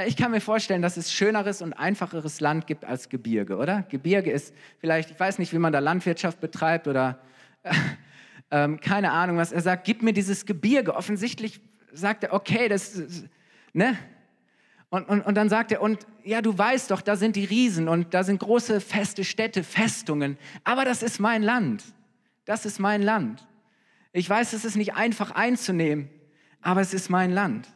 [0.05, 3.81] Ich kann mir vorstellen, dass es schöneres und einfacheres Land gibt als Gebirge, oder?
[3.83, 7.17] Gebirge ist vielleicht, ich weiß nicht, wie man da Landwirtschaft betreibt oder
[7.63, 7.73] äh,
[8.65, 9.51] äh, keine Ahnung was.
[9.51, 10.95] Er sagt, gib mir dieses Gebirge.
[10.95, 11.62] Offensichtlich
[11.93, 13.01] sagt er, okay, das,
[13.73, 13.97] ne?
[14.89, 17.89] Und, und, und dann sagt er, und ja, du weißt doch, da sind die Riesen
[17.89, 21.83] und da sind große feste Städte, Festungen, aber das ist mein Land.
[22.45, 23.45] Das ist mein Land.
[24.13, 26.07] Ich weiß, es ist nicht einfach einzunehmen,
[26.62, 27.67] aber es ist mein Land.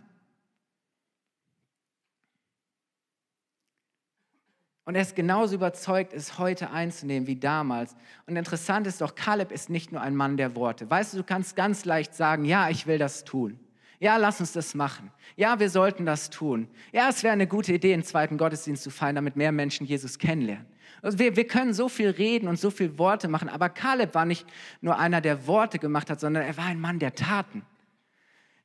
[4.92, 7.96] Und er ist genauso überzeugt, es heute einzunehmen wie damals.
[8.28, 10.90] Und interessant ist doch, Kaleb ist nicht nur ein Mann der Worte.
[10.90, 13.58] Weißt du, du kannst ganz leicht sagen, ja, ich will das tun.
[14.02, 15.10] Ja, lass uns das machen.
[15.38, 16.68] Ja, wir sollten das tun.
[16.92, 20.20] Ja, es wäre eine gute Idee, einen zweiten Gottesdienst zu feiern, damit mehr Menschen Jesus
[20.20, 20.66] kennenlernen.
[21.02, 24.26] Also wir, wir können so viel reden und so viel Worte machen, aber Kaleb war
[24.26, 24.46] nicht
[24.82, 27.66] nur einer, der Worte gemacht hat, sondern er war ein Mann der Taten.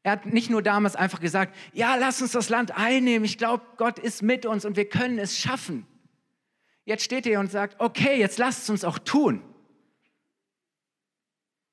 [0.03, 3.63] Er hat nicht nur damals einfach gesagt, ja, lass uns das Land einnehmen, ich glaube,
[3.77, 5.87] Gott ist mit uns und wir können es schaffen.
[6.87, 9.43] Jetzt steht er hier und sagt, okay, jetzt lasst es uns auch tun.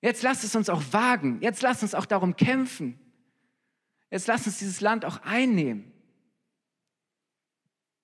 [0.02, 1.38] Jetzt lasst es uns auch wagen.
[1.39, 2.99] Jetzt lasst uns auch darum kämpfen.
[4.12, 5.93] Jetzt lass uns dieses Land auch einnehmen.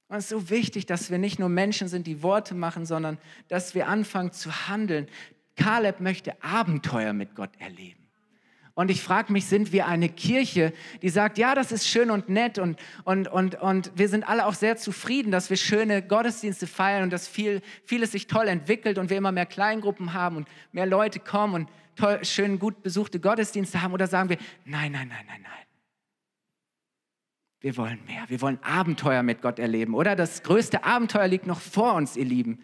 [0.08, 3.18] Und es ist so wichtig, dass wir nicht nur Menschen sind, die Worte machen, sondern
[3.48, 5.08] dass wir anfangen zu handeln.
[5.56, 7.99] Kaleb möchte Abenteuer mit Gott erleben.
[8.80, 12.30] Und ich frage mich, sind wir eine Kirche, die sagt, ja, das ist schön und
[12.30, 16.66] nett und, und, und, und wir sind alle auch sehr zufrieden, dass wir schöne Gottesdienste
[16.66, 20.48] feiern und dass viel, vieles sich toll entwickelt und wir immer mehr Kleingruppen haben und
[20.72, 23.92] mehr Leute kommen und toll, schön gut besuchte Gottesdienste haben?
[23.92, 25.66] Oder sagen wir, nein, nein, nein, nein, nein.
[27.60, 28.24] Wir wollen mehr.
[28.30, 30.16] Wir wollen Abenteuer mit Gott erleben, oder?
[30.16, 32.64] Das größte Abenteuer liegt noch vor uns, ihr Lieben.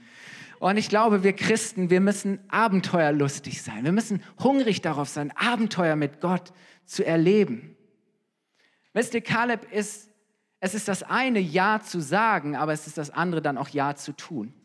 [0.66, 3.84] Und ich glaube, wir Christen, wir müssen abenteuerlustig sein.
[3.84, 6.54] Wir müssen hungrig darauf sein, Abenteuer mit Gott
[6.86, 7.78] zu erleben.
[8.92, 10.10] Wisst ihr, Kaleb ist,
[10.60, 13.94] es ist das eine Ja zu sagen, aber es ist das andere dann auch Ja
[13.94, 14.56] zu tun.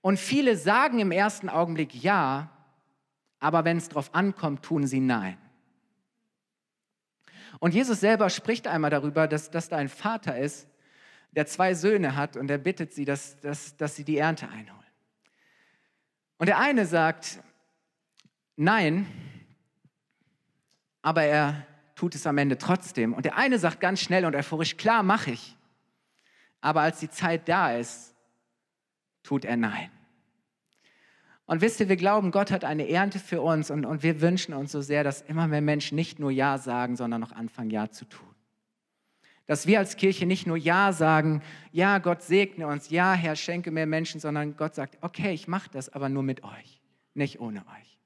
[0.00, 2.56] Und viele sagen im ersten Augenblick Ja,
[3.40, 5.38] aber wenn es darauf ankommt, tun sie Nein.
[7.58, 10.68] Und Jesus selber spricht einmal darüber, dass, dass da ein Vater ist,
[11.32, 14.80] der zwei Söhne hat und er bittet sie, dass, dass, dass sie die Ernte einholen.
[16.38, 17.40] Und der eine sagt,
[18.56, 19.06] nein,
[21.00, 23.14] aber er tut es am Ende trotzdem.
[23.14, 25.56] Und der eine sagt ganz schnell und euphorisch, klar, mache ich.
[26.60, 28.14] Aber als die Zeit da ist,
[29.22, 29.90] tut er nein.
[31.46, 34.54] Und wisst ihr, wir glauben, Gott hat eine Ernte für uns und, und wir wünschen
[34.54, 37.90] uns so sehr, dass immer mehr Menschen nicht nur Ja sagen, sondern auch anfangen, Ja
[37.90, 38.31] zu tun.
[39.46, 43.70] Dass wir als Kirche nicht nur Ja sagen, ja, Gott segne uns, ja, Herr, schenke
[43.70, 46.80] mehr Menschen, sondern Gott sagt, okay, ich mache das, aber nur mit euch,
[47.14, 47.98] nicht ohne euch.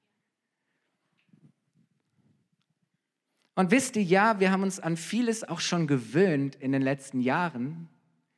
[3.57, 7.21] Und wisst ihr, ja, wir haben uns an vieles auch schon gewöhnt in den letzten
[7.21, 7.89] Jahren.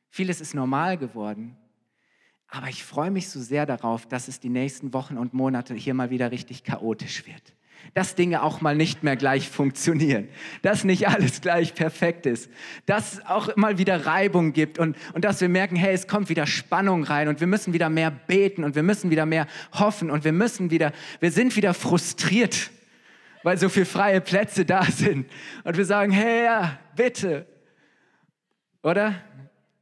[0.08, 1.58] Vieles ist normal geworden.
[2.48, 5.92] Aber ich freue mich so sehr darauf, dass es die nächsten Wochen und Monate hier
[5.92, 7.54] mal wieder richtig chaotisch wird.
[7.94, 10.28] Dass Dinge auch mal nicht mehr gleich funktionieren.
[10.62, 12.50] Dass nicht alles gleich perfekt ist.
[12.86, 16.28] Dass es auch mal wieder Reibung gibt und, und dass wir merken, hey, es kommt
[16.28, 20.10] wieder Spannung rein und wir müssen wieder mehr beten und wir müssen wieder mehr hoffen
[20.10, 22.70] und wir müssen wieder, wir sind wieder frustriert,
[23.42, 25.30] weil so viele freie Plätze da sind.
[25.64, 27.46] Und wir sagen, hey, ja, bitte.
[28.82, 29.14] Oder?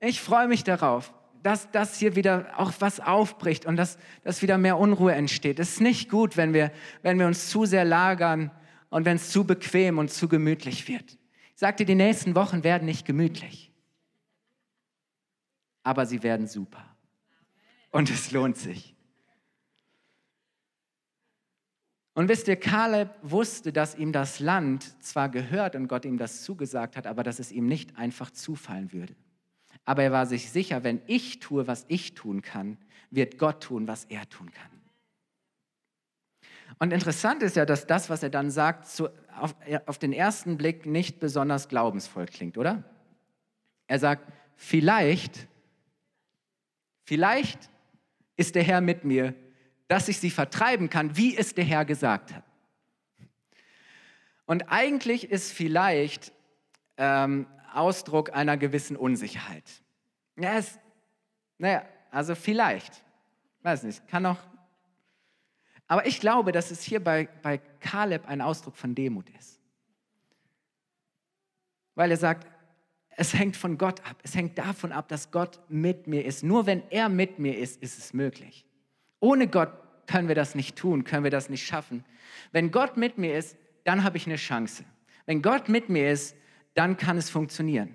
[0.00, 1.12] Ich freue mich darauf
[1.48, 5.58] dass, dass hier wieder auch was aufbricht und dass, dass wieder mehr Unruhe entsteht.
[5.58, 8.50] Es ist nicht gut, wenn wir, wenn wir uns zu sehr lagern
[8.90, 11.16] und wenn es zu bequem und zu gemütlich wird.
[11.54, 13.72] Ich sagte, die nächsten Wochen werden nicht gemütlich,
[15.84, 16.84] aber sie werden super.
[17.92, 18.94] Und es lohnt sich.
[22.12, 26.42] Und wisst ihr, Kaleb wusste, dass ihm das Land zwar gehört und Gott ihm das
[26.42, 29.16] zugesagt hat, aber dass es ihm nicht einfach zufallen würde.
[29.88, 32.76] Aber er war sich sicher, wenn ich tue, was ich tun kann,
[33.10, 34.70] wird Gott tun, was er tun kann.
[36.78, 39.54] Und interessant ist ja, dass das, was er dann sagt, zu, auf,
[39.86, 42.84] auf den ersten Blick nicht besonders glaubensvoll klingt, oder?
[43.86, 45.48] Er sagt, vielleicht,
[47.06, 47.70] vielleicht
[48.36, 49.34] ist der Herr mit mir,
[49.86, 52.44] dass ich sie vertreiben kann, wie es der Herr gesagt hat.
[54.44, 56.34] Und eigentlich ist vielleicht
[56.98, 59.64] ähm, Ausdruck einer gewissen Unsicherheit.
[60.36, 60.78] Ja, es,
[61.58, 63.02] naja, also vielleicht,
[63.62, 64.38] weiß nicht, kann auch.
[65.86, 69.58] Aber ich glaube, dass es hier bei, bei Kaleb ein Ausdruck von Demut ist.
[71.94, 72.46] Weil er sagt,
[73.16, 74.16] es hängt von Gott ab.
[74.22, 76.44] Es hängt davon ab, dass Gott mit mir ist.
[76.44, 78.64] Nur wenn er mit mir ist, ist es möglich.
[79.18, 79.72] Ohne Gott
[80.06, 82.04] können wir das nicht tun, können wir das nicht schaffen.
[82.52, 84.84] Wenn Gott mit mir ist, dann habe ich eine Chance.
[85.26, 86.36] Wenn Gott mit mir ist,
[86.78, 87.92] dann kann es funktionieren.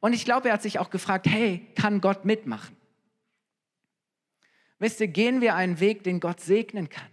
[0.00, 2.76] Und ich glaube, er hat sich auch gefragt, hey, kann Gott mitmachen?
[4.78, 7.08] Wisst ihr, gehen wir einen Weg, den Gott segnen kann?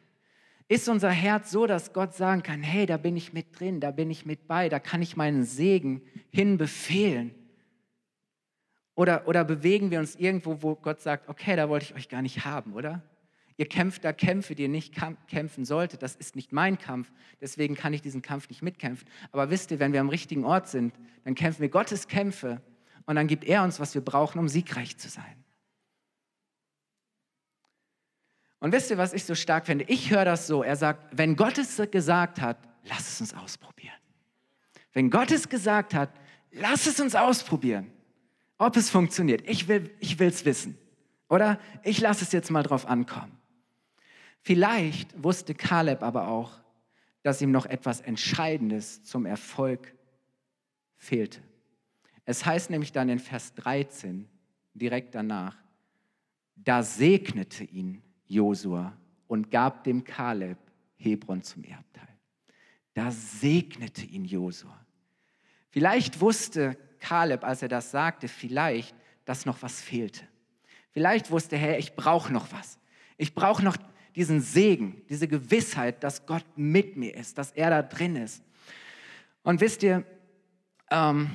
[0.68, 3.92] Ist unser Herz so, dass Gott sagen kann, hey, da bin ich mit drin, da
[3.92, 7.34] bin ich mit bei, da kann ich meinen Segen hinbefehlen?
[8.96, 12.22] Oder, oder bewegen wir uns irgendwo, wo Gott sagt, okay, da wollte ich euch gar
[12.22, 13.02] nicht haben, oder?
[13.58, 14.96] Ihr kämpft da Kämpfe, die ihr nicht
[15.28, 16.02] kämpfen solltet.
[16.02, 19.08] Das ist nicht mein Kampf, deswegen kann ich diesen Kampf nicht mitkämpfen.
[19.32, 22.62] Aber wisst ihr, wenn wir am richtigen Ort sind, dann kämpfen wir Gottes Kämpfe
[23.06, 25.44] und dann gibt er uns, was wir brauchen, um siegreich zu sein.
[28.60, 29.86] Und wisst ihr, was ich so stark finde?
[29.90, 30.64] Ich höre das so.
[30.64, 33.94] Er sagt, wenn Gott es gesagt hat, lass es uns ausprobieren.
[34.94, 36.10] Wenn Gott es gesagt hat,
[36.52, 37.92] lass es uns ausprobieren,
[38.58, 39.44] ob es funktioniert.
[39.48, 40.78] Ich will es wissen.
[41.28, 43.38] Oder ich lasse es jetzt mal drauf ankommen.
[44.44, 46.52] Vielleicht wusste Kaleb aber auch,
[47.24, 49.96] dass ihm noch etwas Entscheidendes zum Erfolg
[50.98, 51.42] fehlte.
[52.26, 54.28] Es heißt nämlich dann in Vers 13,
[54.74, 55.56] direkt danach,
[56.56, 60.58] da segnete ihn Josua und gab dem Kaleb
[60.98, 62.08] Hebron zum Erbteil.
[62.94, 64.78] Da segnete ihn Josua.
[65.70, 70.28] Vielleicht wusste Kaleb, als er das sagte, vielleicht, dass noch was fehlte.
[70.92, 72.78] Vielleicht wusste er, ich brauche noch was.
[73.18, 73.78] Ich brauche noch
[74.16, 78.44] diesen Segen, diese Gewissheit, dass Gott mit mir ist, dass er da drin ist.
[79.44, 80.06] Und wisst ihr,
[80.92, 81.32] ähm,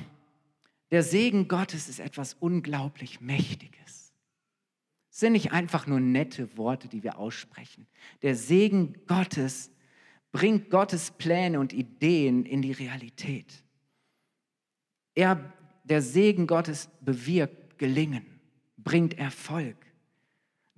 [0.91, 3.79] der Segen Gottes ist etwas unglaublich Mächtiges
[5.19, 7.87] sind nicht einfach nur nette Worte, die wir aussprechen.
[8.21, 9.71] Der Segen Gottes
[10.31, 13.63] bringt Gottes Pläne und Ideen in die Realität.
[15.15, 18.25] Er, der Segen Gottes bewirkt Gelingen,
[18.77, 19.75] bringt Erfolg.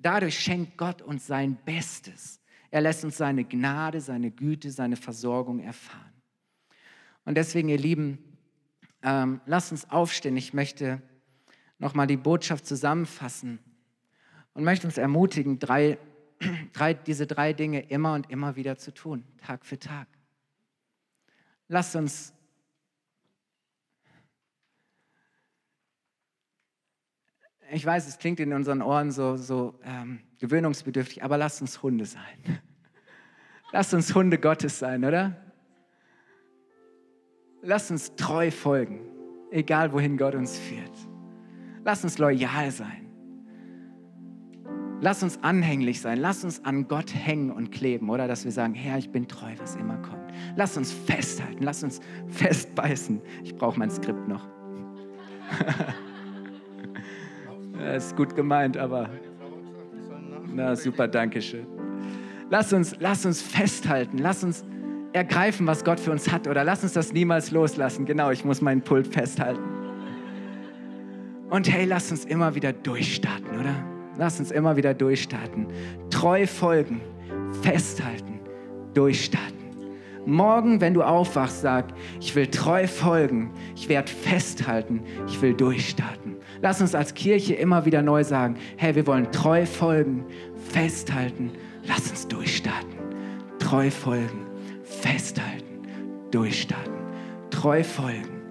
[0.01, 2.39] Dadurch schenkt Gott uns sein Bestes.
[2.71, 6.13] Er lässt uns seine Gnade, seine Güte, seine Versorgung erfahren.
[7.25, 8.17] Und deswegen, ihr Lieben,
[9.03, 10.37] ähm, lasst uns aufstehen.
[10.37, 11.01] Ich möchte
[11.77, 13.59] nochmal die Botschaft zusammenfassen
[14.53, 15.97] und möchte uns ermutigen, drei,
[16.73, 20.07] drei, diese drei Dinge immer und immer wieder zu tun, Tag für Tag.
[21.67, 22.33] Lasst uns
[27.71, 32.05] ich weiß, es klingt in unseren Ohren so, so ähm, gewöhnungsbedürftig, aber lasst uns Hunde
[32.05, 32.21] sein.
[33.73, 35.33] Lasst uns Hunde Gottes sein, oder?
[37.61, 38.99] Lasst uns treu folgen,
[39.49, 40.91] egal wohin Gott uns führt.
[41.85, 43.07] Lasst uns loyal sein.
[44.99, 46.19] Lass uns anhänglich sein.
[46.19, 48.27] Lass uns an Gott hängen und kleben, oder?
[48.27, 50.31] Dass wir sagen, Herr, ich bin treu, was immer kommt.
[50.55, 51.63] Lass uns festhalten.
[51.63, 53.19] Lass uns festbeißen.
[53.43, 54.47] Ich brauche mein Skript noch.
[57.81, 59.09] das ist gut gemeint, aber.
[60.53, 61.65] Na super, danke schön.
[62.49, 64.17] Lass uns, lass uns festhalten.
[64.17, 64.65] Lass uns
[65.13, 66.47] ergreifen, was Gott für uns hat.
[66.47, 68.05] Oder lass uns das niemals loslassen.
[68.05, 69.61] Genau, ich muss meinen Pult festhalten.
[71.49, 73.75] Und hey, lass uns immer wieder durchstarten, oder?
[74.17, 75.67] Lass uns immer wieder durchstarten.
[76.09, 77.01] Treu folgen,
[77.61, 78.39] festhalten,
[78.93, 79.60] durchstarten.
[80.25, 86.35] Morgen, wenn du aufwachst, sag, ich will treu folgen, ich werde festhalten, ich will durchstarten.
[86.61, 90.25] Lass uns als Kirche immer wieder neu sagen, hey, wir wollen treu folgen,
[90.69, 91.51] festhalten,
[91.87, 92.99] lass uns durchstarten.
[93.57, 94.45] Treu folgen,
[94.83, 95.87] festhalten,
[96.29, 96.93] durchstarten.
[97.49, 98.41] Treu folgen,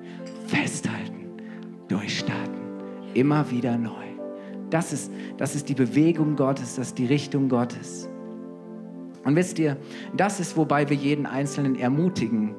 [0.47, 1.27] festhalten,
[1.89, 2.61] durchstarten.
[3.15, 3.91] Immer wieder neu.
[4.71, 8.09] Das ist, das ist die Bewegung Gottes, das ist die Richtung Gottes.
[9.25, 9.77] Und wisst ihr,
[10.17, 12.55] das ist, wobei wir jeden Einzelnen ermutigen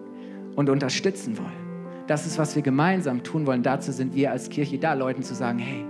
[0.55, 2.05] und unterstützen wollen.
[2.07, 3.63] Das ist, was wir gemeinsam tun wollen.
[3.63, 5.85] Dazu sind wir als Kirche da, Leuten zu sagen, hey,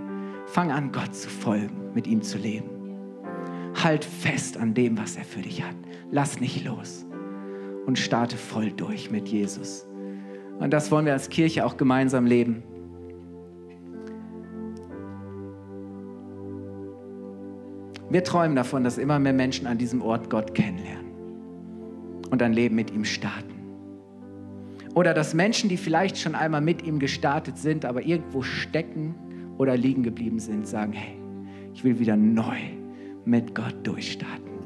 [0.46, 2.70] fang an, Gott zu folgen, mit ihm zu leben.
[3.82, 5.74] Halt fest an dem, was er für dich hat.
[6.10, 7.06] Lass nicht los
[7.86, 9.86] und starte voll durch mit Jesus.
[10.58, 12.62] Und das wollen wir als Kirche auch gemeinsam leben.
[18.12, 21.12] Wir träumen davon, dass immer mehr Menschen an diesem Ort Gott kennenlernen
[22.30, 23.54] und ein Leben mit ihm starten.
[24.94, 29.14] Oder dass Menschen, die vielleicht schon einmal mit ihm gestartet sind, aber irgendwo stecken
[29.56, 31.16] oder liegen geblieben sind, sagen, hey,
[31.72, 32.58] ich will wieder neu
[33.24, 34.58] mit Gott durchstarten.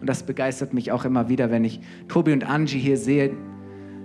[0.00, 3.34] Und das begeistert mich auch immer wieder, wenn ich Tobi und Angie hier sehe,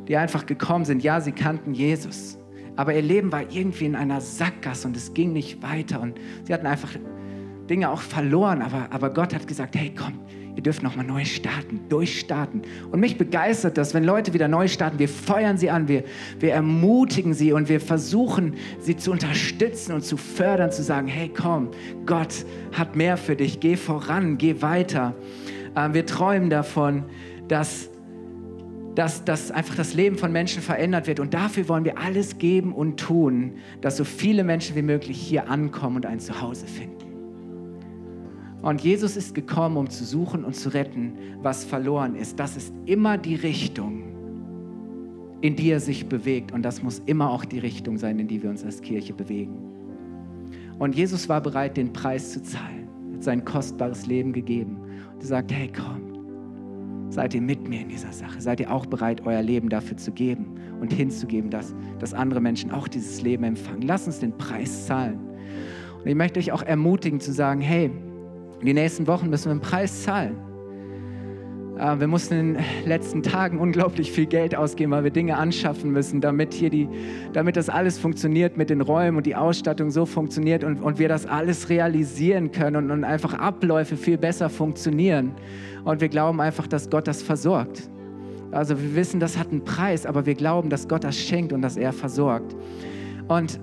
[0.08, 1.04] die einfach gekommen sind.
[1.04, 2.40] Ja, sie kannten Jesus,
[2.76, 6.02] aber ihr Leben war irgendwie in einer Sackgasse und es ging nicht weiter.
[6.02, 6.96] Und sie hatten einfach
[7.70, 10.14] Dinge auch verloren, aber, aber Gott hat gesagt, hey, komm,
[10.56, 12.64] ihr dürft nochmal neu starten, durchstarten.
[12.92, 16.04] Und mich begeistert das, wenn Leute wieder neu starten, wir feuern sie an, wir,
[16.40, 21.30] wir ermutigen sie und wir versuchen, sie zu unterstützen und zu fördern, zu sagen, hey,
[21.30, 21.70] komm,
[22.06, 25.14] Gott hat mehr für dich, geh voran, geh weiter.
[25.76, 27.04] Äh, wir träumen davon,
[27.48, 27.90] dass
[28.96, 31.20] dass, dass einfach das Leben von Menschen verändert wird.
[31.20, 35.52] Und dafür wollen wir alles geben und tun, dass so viele Menschen wie möglich hier
[35.52, 37.07] ankommen und ein Zuhause finden.
[38.62, 42.40] Und Jesus ist gekommen, um zu suchen und zu retten, was verloren ist.
[42.40, 44.04] Das ist immer die Richtung,
[45.42, 46.52] in die er sich bewegt.
[46.52, 49.56] Und das muss immer auch die Richtung sein, in die wir uns als Kirche bewegen.
[50.80, 54.78] Und Jesus war bereit, den Preis zu zahlen, hat sein kostbares Leben gegeben.
[55.14, 58.42] Und er sagt, hey, komm, seid ihr mit mir in dieser Sache?
[58.42, 62.72] Seid ihr auch bereit, euer Leben dafür zu geben und hinzugeben, dass, dass andere Menschen
[62.72, 63.84] auch dieses Leben empfangen?
[63.84, 65.20] Lass uns den Preis zahlen.
[66.00, 67.92] Und ich möchte euch auch ermutigen zu sagen, hey,
[68.62, 70.38] die nächsten Wochen müssen wir einen Preis zahlen.
[71.78, 75.92] Äh, wir mussten in den letzten Tagen unglaublich viel Geld ausgeben, weil wir Dinge anschaffen
[75.92, 76.90] müssen, damit hier die,
[77.34, 81.10] damit das alles funktioniert mit den Räumen und die Ausstattung so funktioniert und, und wir
[81.10, 85.32] das alles realisieren können und, und einfach Abläufe viel besser funktionieren.
[85.84, 87.90] Und wir glauben einfach, dass Gott das versorgt.
[88.52, 91.62] Also wir wissen, das hat einen Preis, aber wir glauben, dass Gott das schenkt und
[91.62, 92.56] dass er versorgt.
[93.28, 93.60] Und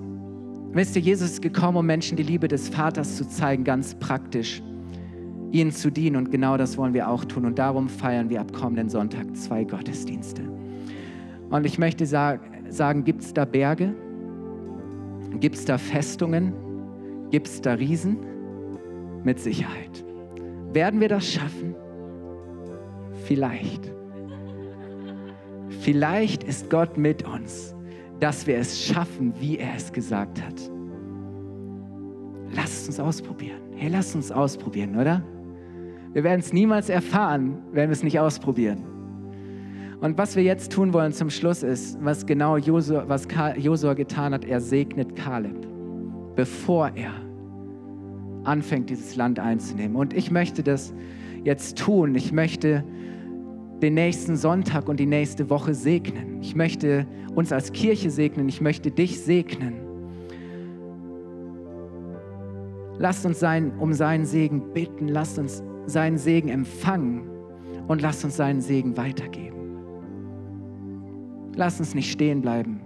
[0.71, 4.61] wisst ihr, Jesus ist gekommen, um Menschen die Liebe des Vaters zu zeigen, ganz praktisch
[5.51, 6.15] ihnen zu dienen.
[6.15, 7.45] Und genau das wollen wir auch tun.
[7.45, 10.41] Und darum feiern wir ab kommenden Sonntag zwei Gottesdienste.
[11.49, 13.93] Und ich möchte sagen, gibt es da Berge?
[15.39, 16.53] Gibt es da Festungen?
[17.29, 18.17] Gibt es da Riesen?
[19.23, 20.03] Mit Sicherheit.
[20.73, 21.75] Werden wir das schaffen?
[23.25, 23.91] Vielleicht.
[25.81, 27.75] Vielleicht ist Gott mit uns,
[28.19, 30.71] dass wir es schaffen, wie er es gesagt hat.
[32.55, 33.61] Lass es uns ausprobieren.
[33.75, 35.23] Hey, lass uns ausprobieren, oder?
[36.15, 38.85] Wir werden es niemals erfahren, wenn wir es nicht ausprobieren.
[39.99, 44.61] Und was wir jetzt tun wollen zum Schluss ist, was genau Josua, getan hat, er
[44.61, 45.67] segnet Kaleb,
[46.37, 47.11] bevor er
[48.45, 49.97] anfängt, dieses Land einzunehmen.
[49.97, 50.93] Und ich möchte das
[51.43, 52.15] jetzt tun.
[52.15, 52.85] Ich möchte
[53.81, 56.39] den nächsten Sonntag und die nächste Woche segnen.
[56.39, 57.05] Ich möchte
[57.35, 58.47] uns als Kirche segnen.
[58.47, 59.73] Ich möchte dich segnen.
[62.99, 65.09] Lasst uns sein, um seinen Segen bitten.
[65.09, 67.29] Lasst uns seinen Segen empfangen
[67.87, 69.55] und lass uns seinen Segen weitergeben.
[71.55, 72.81] Lass uns nicht stehen bleiben,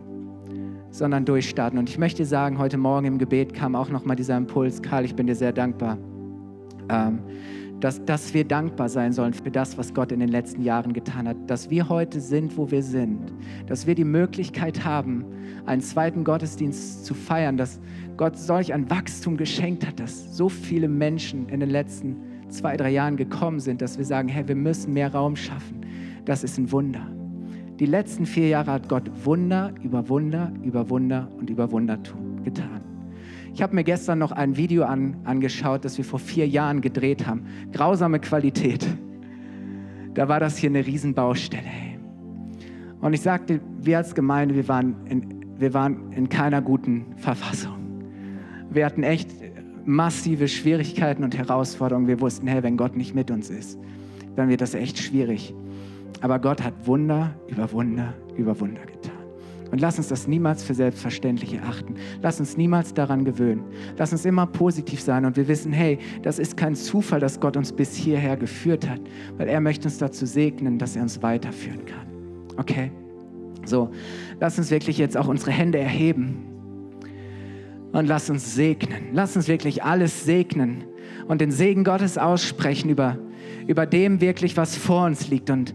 [0.92, 1.80] sondern durchstarten.
[1.80, 5.16] Und ich möchte sagen, heute Morgen im Gebet kam auch nochmal dieser Impuls, Karl, ich
[5.16, 5.98] bin dir sehr dankbar,
[6.90, 7.20] ähm,
[7.80, 11.30] dass, dass wir dankbar sein sollen für das, was Gott in den letzten Jahren getan
[11.30, 13.34] hat, dass wir heute sind, wo wir sind,
[13.68, 15.24] dass wir die Möglichkeit haben,
[15.66, 17.80] einen zweiten Gottesdienst zu feiern, dass
[18.18, 22.78] Gott solch ein Wachstum geschenkt hat, dass so viele Menschen in den letzten Jahren zwei,
[22.78, 25.86] drei Jahren gekommen sind, dass wir sagen, hey, wir müssen mehr Raum schaffen.
[26.26, 27.08] Das ist ein Wunder.
[27.80, 31.98] Die letzten vier Jahre hat Gott Wunder über Wunder über Wunder und über Wunder
[32.44, 32.82] getan.
[33.54, 37.26] Ich habe mir gestern noch ein Video an, angeschaut, das wir vor vier Jahren gedreht
[37.26, 37.46] haben.
[37.72, 38.86] Grausame Qualität.
[40.14, 41.64] Da war das hier eine Riesenbaustelle.
[43.02, 47.78] Und ich sagte, wir als Gemeinde, wir waren in, wir waren in keiner guten Verfassung.
[48.70, 49.30] Wir hatten echt
[49.90, 52.08] massive Schwierigkeiten und Herausforderungen.
[52.08, 53.80] Wir wussten, hey, wenn Gott nicht mit uns ist,
[54.36, 55.54] dann wird das echt schwierig.
[56.22, 59.18] Aber Gott hat Wunder über Wunder über Wunder getan.
[59.72, 61.96] Und lass uns das niemals für selbstverständlich erachten.
[62.22, 63.64] Lass uns niemals daran gewöhnen.
[63.98, 67.58] Lass uns immer positiv sein und wir wissen, hey, das ist kein Zufall, dass Gott
[67.58, 69.02] uns bis hierher geführt hat,
[69.38, 72.08] weil er möchte uns dazu segnen, dass er uns weiterführen kann.
[72.58, 72.92] Okay?
[73.66, 73.92] So,
[74.40, 76.49] lass uns wirklich jetzt auch unsere Hände erheben
[77.92, 79.10] und lass uns segnen.
[79.14, 80.84] Lass uns wirklich alles segnen
[81.28, 83.18] und den Segen Gottes aussprechen über,
[83.68, 85.50] über dem wirklich, was vor uns liegt.
[85.50, 85.74] Und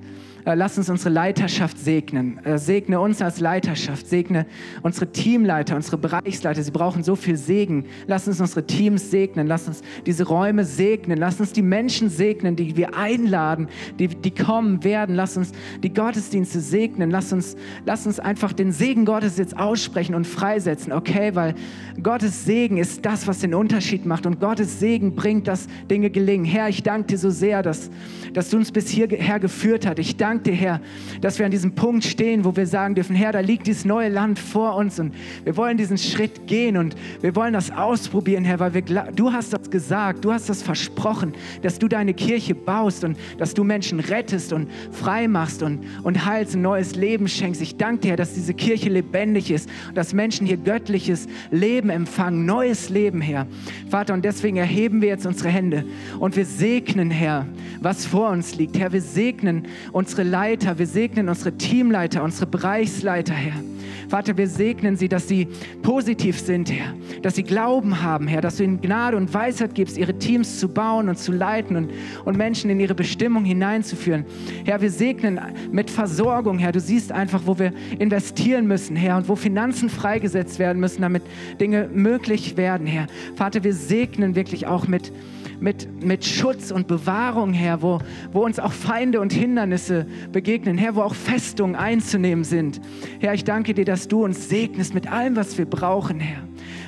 [0.53, 2.39] lass uns unsere Leiterschaft segnen.
[2.45, 4.07] Äh, segne uns als Leiterschaft.
[4.07, 4.47] Segne
[4.83, 6.63] unsere Teamleiter, unsere Bereichsleiter.
[6.63, 7.87] Sie brauchen so viel Segen.
[8.07, 9.47] Lass uns unsere Teams segnen.
[9.47, 11.19] Lass uns diese Räume segnen.
[11.19, 13.69] Lass uns die Menschen segnen, die wir einladen,
[13.99, 15.15] die, die kommen werden.
[15.15, 17.11] Lass uns die Gottesdienste segnen.
[17.11, 20.93] Lass uns, lass uns einfach den Segen Gottes jetzt aussprechen und freisetzen.
[20.93, 21.55] Okay, weil
[22.03, 24.27] Gottes Segen ist das, was den Unterschied macht.
[24.27, 26.45] Und Gottes Segen bringt, dass Dinge gelingen.
[26.45, 27.89] Herr, ich danke dir so sehr, dass,
[28.35, 29.99] dass du uns bis hierher geführt hast.
[29.99, 30.81] Ich danke danke dir, Herr,
[31.21, 34.09] dass wir an diesem Punkt stehen, wo wir sagen dürfen, Herr, da liegt dieses neue
[34.09, 35.15] Land vor uns und
[35.45, 39.53] wir wollen diesen Schritt gehen und wir wollen das ausprobieren, Herr, weil wir, du hast
[39.53, 44.01] das gesagt, du hast das versprochen, dass du deine Kirche baust und dass du Menschen
[44.01, 47.63] rettest und frei machst und, und heilst, ein neues Leben schenkst.
[47.63, 51.91] Ich danke dir, Herr, dass diese Kirche lebendig ist und dass Menschen hier göttliches Leben
[51.91, 53.47] empfangen, neues Leben, Herr.
[53.89, 55.85] Vater, und deswegen erheben wir jetzt unsere Hände
[56.19, 57.47] und wir segnen, Herr,
[57.81, 58.77] was vor uns liegt.
[58.79, 63.63] Herr, wir segnen unsere Leiter, wir segnen unsere Teamleiter, unsere Bereichsleiter, Herr.
[64.09, 65.49] Vater, wir segnen sie, dass sie
[65.83, 69.97] positiv sind, Herr, dass sie Glauben haben, Herr, dass du ihnen Gnade und Weisheit gibst,
[69.97, 71.91] ihre Teams zu bauen und zu leiten und,
[72.25, 74.25] und Menschen in ihre Bestimmung hineinzuführen.
[74.65, 75.41] Herr, wir segnen
[75.73, 76.73] mit Versorgung, Herr.
[76.73, 81.23] Du siehst einfach, wo wir investieren müssen, Herr, und wo Finanzen freigesetzt werden müssen, damit
[81.61, 83.07] Dinge möglich werden, Herr.
[83.37, 85.13] Vater, wir segnen wirklich auch mit
[85.61, 87.99] mit, mit Schutz und Bewahrung, Herr, wo,
[88.33, 92.81] wo uns auch Feinde und Hindernisse begegnen, Herr, wo auch Festungen einzunehmen sind.
[93.21, 96.43] Herr, ich danke dir, dass du uns segnest mit allem, was wir brauchen, Herr.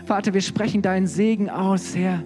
[0.05, 2.23] Vater, wir sprechen deinen Segen aus, Herr.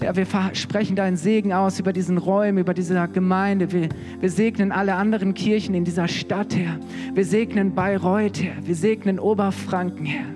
[0.00, 3.72] Herr, wir sprechen deinen Segen aus über diesen Räumen, über diese Gemeinde.
[3.72, 3.88] Wir,
[4.20, 6.78] wir segnen alle anderen Kirchen in dieser Stadt, Herr.
[7.14, 8.54] Wir segnen Bayreuth, Herr.
[8.66, 10.26] Wir segnen Oberfranken, Herr.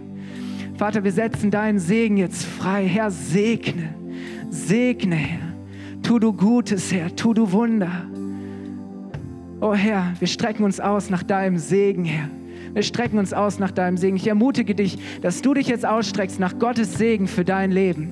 [0.77, 2.87] Vater, wir setzen deinen Segen jetzt frei.
[2.87, 3.95] Herr, segne,
[4.51, 5.55] segne, Herr.
[6.03, 7.15] Tu du Gutes, Herr.
[7.15, 8.07] Tu du Wunder.
[9.61, 12.29] Oh Herr, wir strecken uns aus nach deinem Segen, Herr.
[12.73, 14.17] Wir strecken uns aus nach deinem Segen.
[14.17, 18.11] Ich ermutige dich, dass du dich jetzt ausstreckst nach Gottes Segen für dein Leben.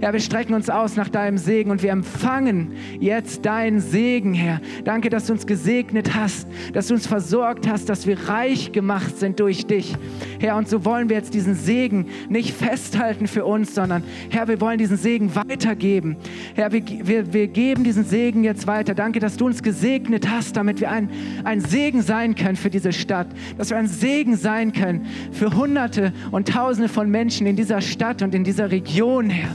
[0.00, 4.62] Herr, wir strecken uns aus nach deinem Segen und wir empfangen jetzt deinen Segen, Herr.
[4.82, 9.18] Danke, dass du uns gesegnet hast, dass du uns versorgt hast, dass wir reich gemacht
[9.18, 9.94] sind durch dich.
[10.38, 14.58] Herr, und so wollen wir jetzt diesen Segen nicht festhalten für uns, sondern Herr, wir
[14.62, 16.16] wollen diesen Segen weitergeben.
[16.54, 18.94] Herr, wir, wir, wir geben diesen Segen jetzt weiter.
[18.94, 21.10] Danke, dass du uns gesegnet hast, damit wir ein,
[21.44, 23.26] ein Segen sein können für diese Stadt,
[23.58, 28.22] dass wir ein Segen sein können für Hunderte und Tausende von Menschen in dieser Stadt
[28.22, 29.50] und in dieser Region, Herr.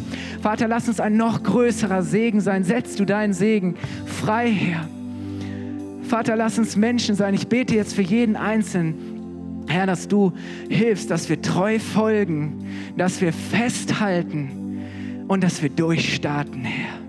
[0.45, 2.63] Vater, lass uns ein noch größerer Segen sein.
[2.63, 4.87] Setz du deinen Segen frei her.
[6.03, 7.33] Vater, lass uns Menschen sein.
[7.33, 10.33] Ich bete jetzt für jeden Einzelnen, Herr, dass du
[10.69, 17.04] hilfst, dass wir treu folgen, dass wir festhalten und dass wir durchstarten, Herr.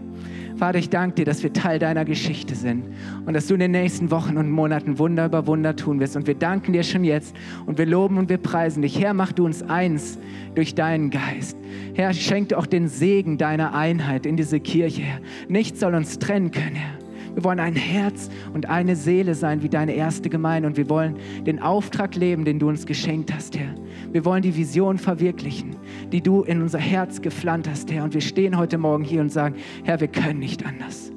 [0.57, 2.84] Vater, ich danke dir, dass wir Teil deiner Geschichte sind
[3.26, 6.16] und dass du in den nächsten Wochen und Monaten Wunder über Wunder tun wirst.
[6.16, 7.36] Und wir danken dir schon jetzt
[7.66, 8.98] und wir loben und wir preisen dich.
[8.98, 10.18] Herr, mach du uns eins
[10.54, 11.59] durch deinen Geist.
[11.94, 15.20] Herr, schenk auch den Segen deiner Einheit in diese Kirche, Herr.
[15.48, 17.05] Nichts soll uns trennen können, Herr.
[17.37, 21.16] Wir wollen ein Herz und eine Seele sein wie deine erste Gemeinde und wir wollen
[21.45, 23.74] den Auftrag leben, den du uns geschenkt hast, Herr.
[24.11, 25.76] Wir wollen die Vision verwirklichen,
[26.11, 28.05] die du in unser Herz gepflanzt hast, Herr.
[28.05, 31.12] Und wir stehen heute Morgen hier und sagen, Herr, wir können nicht anders.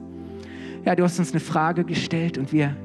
[0.84, 2.76] Herr, du hast uns eine Frage gestellt und wir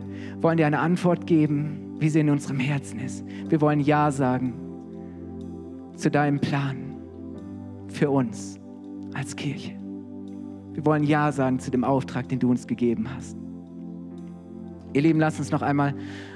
[0.40, 3.24] wollen dir eine Antwort geben, wie sie in unserem Herzen ist.
[3.48, 4.54] Wir wollen Ja sagen
[5.96, 6.76] zu deinem Plan
[7.88, 8.60] für uns
[9.12, 9.83] als Kirche.
[10.74, 13.36] Wir wollen Ja sagen zu dem Auftrag, den du uns gegeben hast.
[14.92, 15.94] Ihr Lieben, lasst uns noch einmal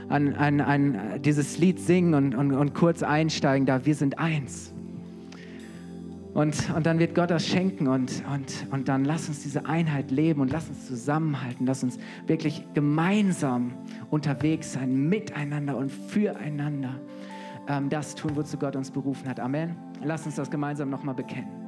[0.09, 3.85] an, an, an dieses Lied singen und, und, und kurz einsteigen da.
[3.85, 4.73] Wir sind eins.
[6.35, 10.13] Und, und dann wird Gott das schenken und, und, und dann lass uns diese Einheit
[10.13, 13.73] leben und lass uns zusammenhalten, lass uns wirklich gemeinsam
[14.11, 16.95] unterwegs sein, miteinander und füreinander
[17.67, 19.41] ähm, das tun, wozu Gott uns berufen hat.
[19.41, 19.75] Amen.
[20.05, 21.68] Lass uns das gemeinsam nochmal bekennen.